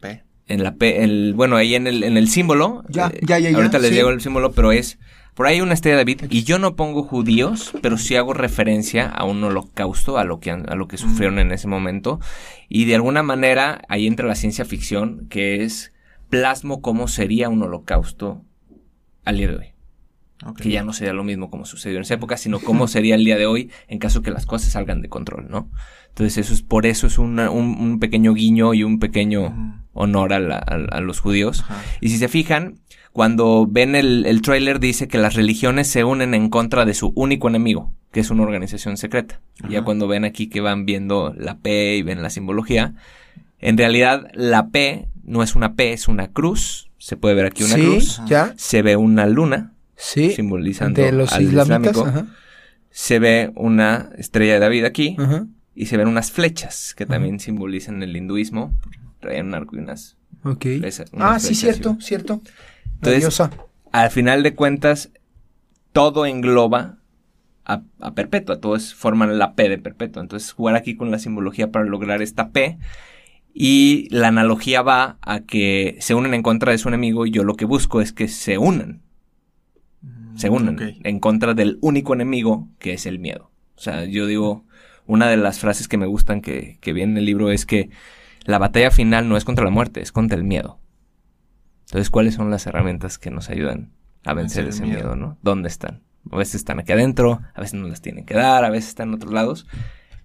[0.00, 0.22] P.
[0.48, 2.84] En la P, el, bueno, ahí en el, en el símbolo.
[2.88, 3.96] Ya, eh, ya, ya, ya, Ahorita les sí.
[3.96, 4.98] llego el símbolo, pero es.
[5.38, 6.24] Por ahí una estrella de David.
[6.30, 10.50] Y yo no pongo judíos, pero sí hago referencia a un holocausto, a lo que,
[10.50, 12.18] a lo que sufrieron en ese momento.
[12.68, 15.92] Y de alguna manera ahí entra la ciencia ficción, que es
[16.28, 18.42] plasmo cómo sería un holocausto
[19.24, 19.66] al día de hoy.
[20.62, 23.24] Que ya no sería lo mismo como sucedió en esa época, sino cómo sería el
[23.24, 25.70] día de hoy en caso que las cosas salgan de control, ¿no?
[26.08, 30.32] Entonces eso es por eso es una- un, un pequeño guiño y un pequeño honor
[30.32, 31.60] a, la- a- a los judíos.
[31.62, 31.82] Ajá.
[32.00, 32.78] Y si se fijan,
[33.18, 37.10] cuando ven el, el tráiler dice que las religiones se unen en contra de su
[37.16, 39.40] único enemigo, que es una organización secreta.
[39.68, 42.94] Ya cuando ven aquí que van viendo la P y ven la simbología,
[43.58, 46.90] en realidad la P no es una P, es una cruz.
[46.98, 48.20] Se puede ver aquí una sí, cruz.
[48.28, 50.30] ya, Se ve una luna sí.
[50.30, 52.06] simbolizando De los al islámicas, islámico.
[52.06, 52.26] ajá,
[52.90, 55.44] Se ve una estrella de David aquí ajá.
[55.74, 57.14] y se ven unas flechas que Ajá.
[57.14, 58.72] también simbolizan el hinduismo.
[59.18, 60.66] Traen un arco y unas Ok.
[60.78, 62.42] flechas- unas Ah, sí, cierto, y- cierto.
[63.02, 63.42] Entonces,
[63.92, 65.10] al final de cuentas,
[65.92, 66.98] todo engloba
[67.64, 70.22] a, a perpetua, todos forman la P de perpetua.
[70.22, 72.78] Entonces jugar aquí con la simbología para lograr esta P
[73.54, 77.44] y la analogía va a que se unen en contra de su enemigo y yo
[77.44, 79.02] lo que busco es que se unan.
[80.36, 80.82] Se unan Ok.
[81.02, 83.50] en contra del único enemigo que es el miedo.
[83.76, 84.64] O sea, yo digo,
[85.06, 87.90] una de las frases que me gustan que, que viene en el libro es que
[88.44, 90.78] la batalla final no es contra la muerte, es contra el miedo.
[91.88, 93.90] Entonces, ¿cuáles son las herramientas que nos ayudan
[94.24, 94.98] a vencer ese miedo.
[94.98, 95.38] miedo, no?
[95.42, 96.02] ¿Dónde están?
[96.30, 99.08] A veces están aquí adentro, a veces nos las tienen que dar, a veces están
[99.08, 99.66] en otros lados.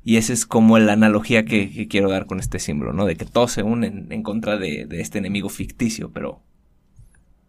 [0.04, 3.06] Y esa es como la analogía que, que quiero dar con este símbolo, ¿no?
[3.06, 6.42] De que todos se unen en contra de, de este enemigo ficticio, pero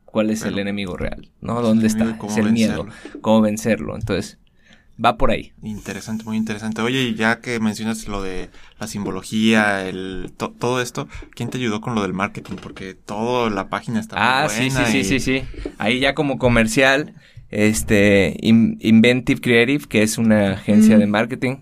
[0.05, 1.33] ¿cuál es el enemigo real?
[1.41, 1.59] ¿No?
[1.59, 2.19] el ¿Dónde enemigo está?
[2.19, 2.85] cómo Es el miedo.
[2.85, 3.21] vencerlo.
[3.21, 3.97] ¿Cómo vencerlo?
[3.97, 4.39] Entonces,
[5.03, 5.53] va por ahí.
[5.63, 6.83] Interesante, muy interesante.
[6.83, 11.59] Oye, y ya que mencionas lo de la simbología, el to- todo esto, ¿quién te
[11.59, 12.57] ayudó con lo del marketing?
[12.63, 15.43] Porque toda la página está Ah, muy sí, sí, buena sí, y- sí, sí.
[15.79, 17.15] Ahí ya como comercial,
[17.51, 21.01] este, In- Inventive Creative, que es una agencia Mm.
[21.01, 21.57] de marketing,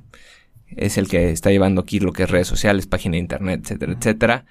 [0.77, 3.93] es el que está llevando aquí lo que es redes sociales, página de internet, etcétera,
[3.93, 4.45] etcétera.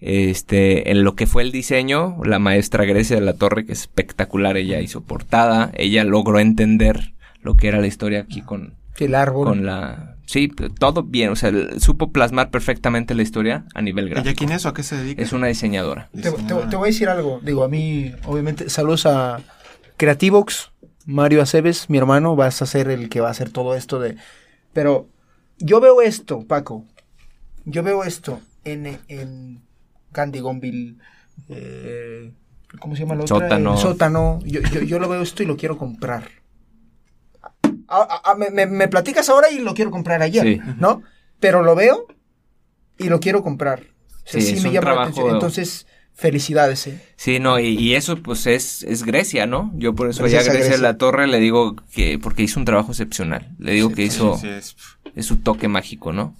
[0.00, 3.80] Este, en lo que fue el diseño, la maestra Grecia de la Torre, que es
[3.80, 9.14] espectacular, ella hizo portada, ella logró entender lo que era la historia aquí con, El
[9.14, 9.46] árbol.
[9.46, 10.16] con la...
[10.26, 14.36] Sí, todo bien, o sea, supo plasmar perfectamente la historia a nivel ¿Ella gráfico.
[14.38, 15.22] quién es o a qué se dedica?
[15.22, 16.10] Es una diseñadora.
[16.12, 16.32] Te, te-
[16.68, 17.40] te voy a decir algo.
[17.42, 19.40] Digo, a mí, obviamente, saludos a
[19.96, 20.70] Creativox,
[21.06, 24.16] Mario Aceves, mi hermano, vas a ser el que va a hacer todo esto de...
[24.74, 25.08] Pero
[25.58, 26.84] yo veo esto, Paco.
[27.64, 29.62] Yo veo esto en, en
[30.12, 30.96] Candy Gonville,
[31.48, 32.32] eh,
[32.80, 33.38] ¿cómo se llama la otra?
[33.38, 33.72] Sótano.
[33.72, 34.38] El sótano.
[34.44, 36.28] Yo, yo, yo lo veo esto y lo quiero comprar.
[37.88, 40.60] A- a- a- me, me- me platicas ahora y lo quiero comprar ayer, Sí.
[40.78, 41.02] ¿no?
[41.40, 42.06] Pero lo veo
[42.98, 43.80] y lo quiero comprar.
[44.26, 45.30] O sea, Sí, sí, es me un llama la atención.
[45.30, 47.00] Entonces, felicidades, ¿eh?
[47.16, 49.70] Sí, no, y, y eso pues es, es Grecia, ¿no?
[49.76, 50.88] Yo por eso Gracias ya a Grecia de Grecia.
[50.92, 53.54] la Torre le digo que, porque hizo un trabajo excepcional.
[53.58, 54.76] Le digo Sí, que sí, hizo, Sí, es-
[55.14, 56.34] es su toque mágico, ¿no?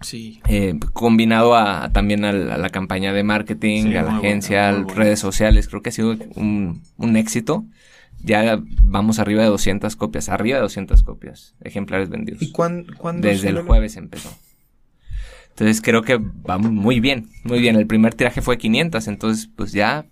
[0.00, 0.40] sí.
[0.48, 4.78] Eh, combinado a, también al- a, la campaña de marketing, Sí, a la agencia, bueno,
[4.78, 4.98] a bueno.
[4.98, 7.64] redes sociales, creo que ha sido un, un éxito.
[8.22, 12.42] Ya vamos arriba de 200 copias, arriba de 200 copias, ejemplares vendidos.
[12.42, 14.30] ¿Y cuán- cuándo Desde el jueves empezó.
[15.50, 17.76] Entonces creo que va muy bien, muy bien.
[17.76, 20.06] El primer tiraje fue 500, entonces pues ya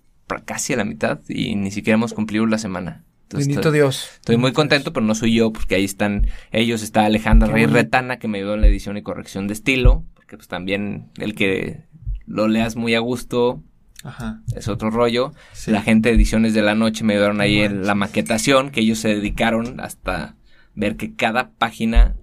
[0.45, 3.03] casi a la mitad y ni siquiera hemos cumplido la semana.
[3.23, 4.09] Entonces, Bendito estoy, Dios.
[4.15, 7.67] estoy muy contento, pero no soy yo, porque ahí están ellos, está Alejandra Rey.
[7.67, 11.35] Retana, que me ayudó en la edición y corrección de estilo, porque pues también el
[11.35, 11.83] que
[12.25, 13.63] lo leas muy a gusto
[14.03, 14.41] Ajá.
[14.55, 15.33] es otro rollo.
[15.53, 15.71] Sí.
[15.71, 19.09] La gente de Ediciones de la Noche me ayudaron ahí la maquetación, que ellos se
[19.09, 20.35] dedicaron hasta
[20.75, 22.15] ver que cada página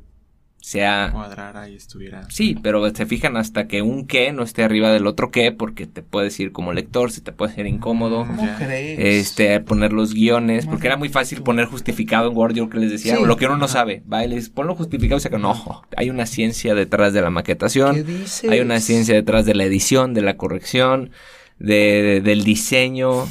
[0.61, 1.11] sea...
[1.12, 2.29] Cuadrar ahí estuviera.
[2.29, 5.87] Sí, pero se fijan hasta que un qué no esté arriba del otro qué, porque
[5.87, 8.24] te puedes ir como lector, se te puede ser incómodo.
[8.24, 8.37] Mm.
[8.37, 8.99] ¿Cómo crees?
[8.99, 12.91] Este, poner los guiones, porque era muy fácil poner justificado en Word, yo que les
[12.91, 13.24] decía, Sí.
[13.24, 16.11] lo que uno no sabe, va, y les ponlo justificado y se que no, hay
[16.11, 18.51] una ciencia detrás de la ¿Qué maquetación, dices?
[18.51, 21.11] hay una ciencia detrás de la edición, de la corrección,
[21.59, 23.27] de, de- del diseño,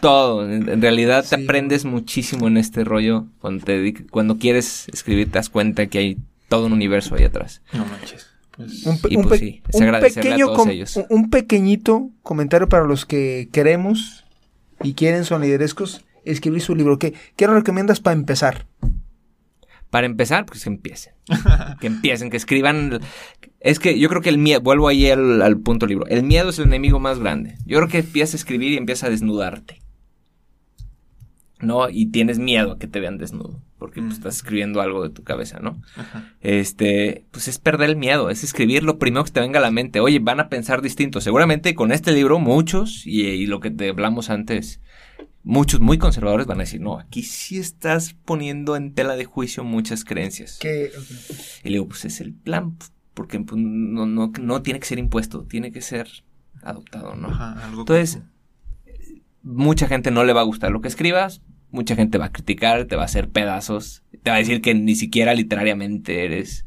[0.00, 0.44] todo.
[0.50, 1.42] En, en realidad te Sí.
[1.44, 3.26] aprendes muchísimo en este rollo.
[3.40, 6.18] Cuando, te cuando quieres escribir te das cuenta que hay
[6.48, 7.62] todo un universo ahí atrás.
[7.72, 8.26] No manches.
[8.56, 11.00] Pues, Un, Y un pues pe- sí, es un agradecerle a pequeño todos com- ellos.
[11.08, 14.24] un- pequeñito comentario para los que queremos
[14.82, 16.98] y quieren soniderescos escribir su libro.
[16.98, 18.66] ¿Qué, qué recomiendas para empezar?
[19.94, 21.12] Para empezar, pues que empiecen.
[21.80, 22.98] que empiecen, que escriban.
[23.60, 26.04] Es que yo creo que el miedo, vuelvo ahí al, al punto libro.
[26.08, 27.58] El miedo es el enemigo más grande.
[27.64, 29.82] Yo creo que empieza a escribir y empieza a desnudarte.
[31.60, 31.88] ¿No?
[31.88, 33.62] Y tienes miedo a que te vean desnudo.
[33.78, 34.16] Porque pues, Mm.
[34.16, 35.80] estás escribiendo algo de tu cabeza, ¿no?
[35.94, 36.32] ajá.
[36.40, 39.70] Este, pues es perder el miedo, es escribir lo primero que te venga a la
[39.70, 40.00] mente.
[40.00, 41.20] Oye, van a pensar distinto.
[41.20, 44.80] Seguramente con este libro, muchos, y, y lo que te hablamos antes,
[45.44, 49.62] muchos muy conservadores van a decir, no, aquí sí estás poniendo en tela de juicio
[49.62, 50.58] muchas creencias.
[50.60, 50.90] ¿Qué-
[51.62, 52.76] Y le digo, pues es el plan,
[53.12, 56.08] porque pues, no, no, no tiene que ser impuesto, tiene que ser
[56.62, 57.28] adoptado, ¿no?
[57.28, 58.22] Ajá, algo Entonces,
[59.42, 62.84] mucha gente no le va a gustar lo que escribas, mucha gente va a criticar,
[62.86, 66.64] te va a hacer pedazos, te va a decir que ni siquiera literariamente eres,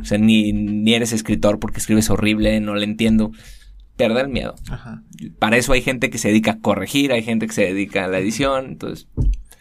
[0.00, 3.32] o sea, ni, ni eres escritor porque escribes horrible, no le entiendo.
[3.96, 4.54] Pierde el miedo.
[4.70, 5.02] Ajá.
[5.38, 8.08] Para eso hay gente que se dedica a corregir, hay gente que se dedica a
[8.08, 9.06] la edición, entonces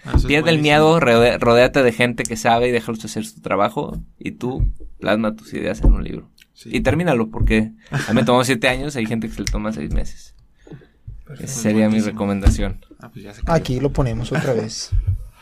[0.05, 3.39] Ah, eso pierde el miedo, rode- rodéate de gente que sabe y déjalos hacer su
[3.41, 4.67] trabajo y tú
[4.99, 6.29] plasma tus ideas en un libro.
[6.53, 6.69] Sí.
[6.73, 9.71] Y termínalo porque a mí me tomó siete años, hay gente que se le toma
[9.71, 10.35] seis meses.
[11.39, 12.85] Esa sería mi recomendación.
[12.99, 13.55] Ah, pues ya se cayó.
[13.57, 14.91] Aquí lo ponemos otra vez.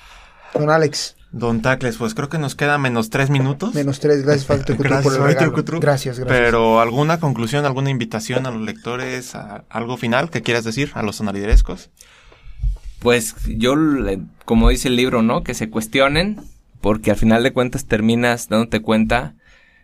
[0.54, 3.74] Don Alex, Don Tacles, pues creo que nos queda menos tres minutos.
[3.74, 4.24] menos tres.
[4.24, 5.54] Gracias, Factor Cutru, Gracias, por el Factor regalo.
[5.54, 5.80] Cutru.
[5.80, 6.38] Gracias, gracias.
[6.38, 11.04] Pero alguna conclusión, alguna invitación a los lectores, a algo final que quieras decir a
[11.04, 11.90] los sonaliderescos.
[13.00, 13.76] Pues yo,
[14.46, 15.44] como dice el libro, ¿no?
[15.44, 16.42] Que se cuestionen,
[16.82, 19.34] porque al final de cuentas terminas dándote cuenta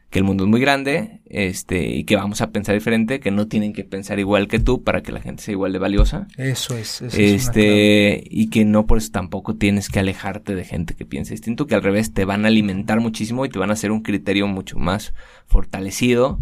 [0.09, 3.47] que el mundo es muy grande, este, y que vamos a pensar diferente, que no
[3.47, 6.27] tienen que pensar igual que tú para que la gente sea igual de valiosa.
[6.37, 7.01] Eso es.
[7.01, 11.05] eso es Este, y que no por eso tampoco tienes que alejarte de gente que
[11.05, 13.91] piensa distinto, que al revés te van a alimentar muchísimo y te van a hacer
[13.91, 15.13] un criterio mucho más
[15.45, 16.39] fortalecido.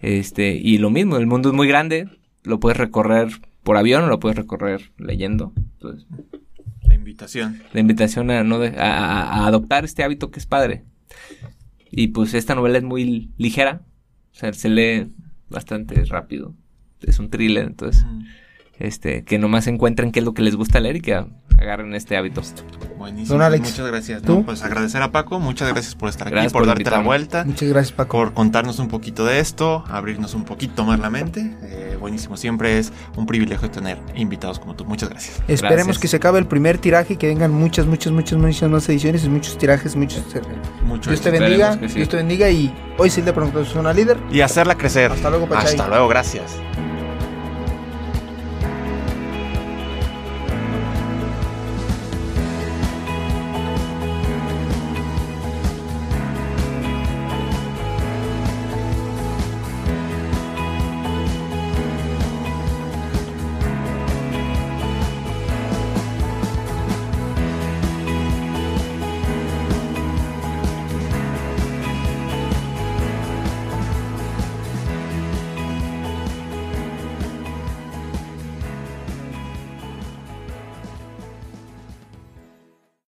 [0.00, 2.08] Este, y lo mismo, el mundo es muy grande,
[2.44, 3.28] lo puedes recorrer
[3.64, 5.52] por avión o lo puedes recorrer leyendo.
[5.74, 6.06] Entonces,
[6.84, 7.60] La invitación.
[7.72, 10.84] la invitación a, no de- a, a- a adoptar este hábito que es padre.
[11.90, 13.82] Y pues esta novela es muy ligera,
[14.32, 15.08] o sea, se lee
[15.48, 16.54] bastante rápido.
[17.02, 18.04] Es un thriller, entonces,
[18.80, 21.24] este, que nomás encuentren qué es lo que les gusta leer y que
[21.58, 22.42] agarren este hábito.
[22.98, 23.38] Buenísimo.
[23.38, 24.22] Don Alex, muchas gracias.
[24.22, 24.38] ¿tú?
[24.38, 27.44] No, pues agradecer a Paco, muchas gracias por estar aquí, por, por darte la vuelta.
[27.44, 28.18] Muchas gracias, Paco.
[28.18, 31.54] por contarnos un poquito de esto, abrirnos un poquito más la mente.
[31.62, 34.84] Eh, buenísimo, siempre es un privilegio tener invitados como tú.
[34.84, 35.36] Muchas gracias.
[35.48, 35.98] Esperemos Gracias.
[35.98, 39.24] que se acabe el primer tiraje y que vengan muchas, muchas, muchas, muchas más ediciones
[39.24, 40.24] y muchos tirajes, muchos.
[40.84, 41.94] Mucho Dios te bendiga, sí.
[41.94, 44.16] Dios te bendiga y hoy sí de pronto es una líder.
[44.32, 45.12] Y hacerla crecer.
[45.12, 45.70] Hasta luego, Pachay.
[45.70, 46.56] Hasta luego, gracias.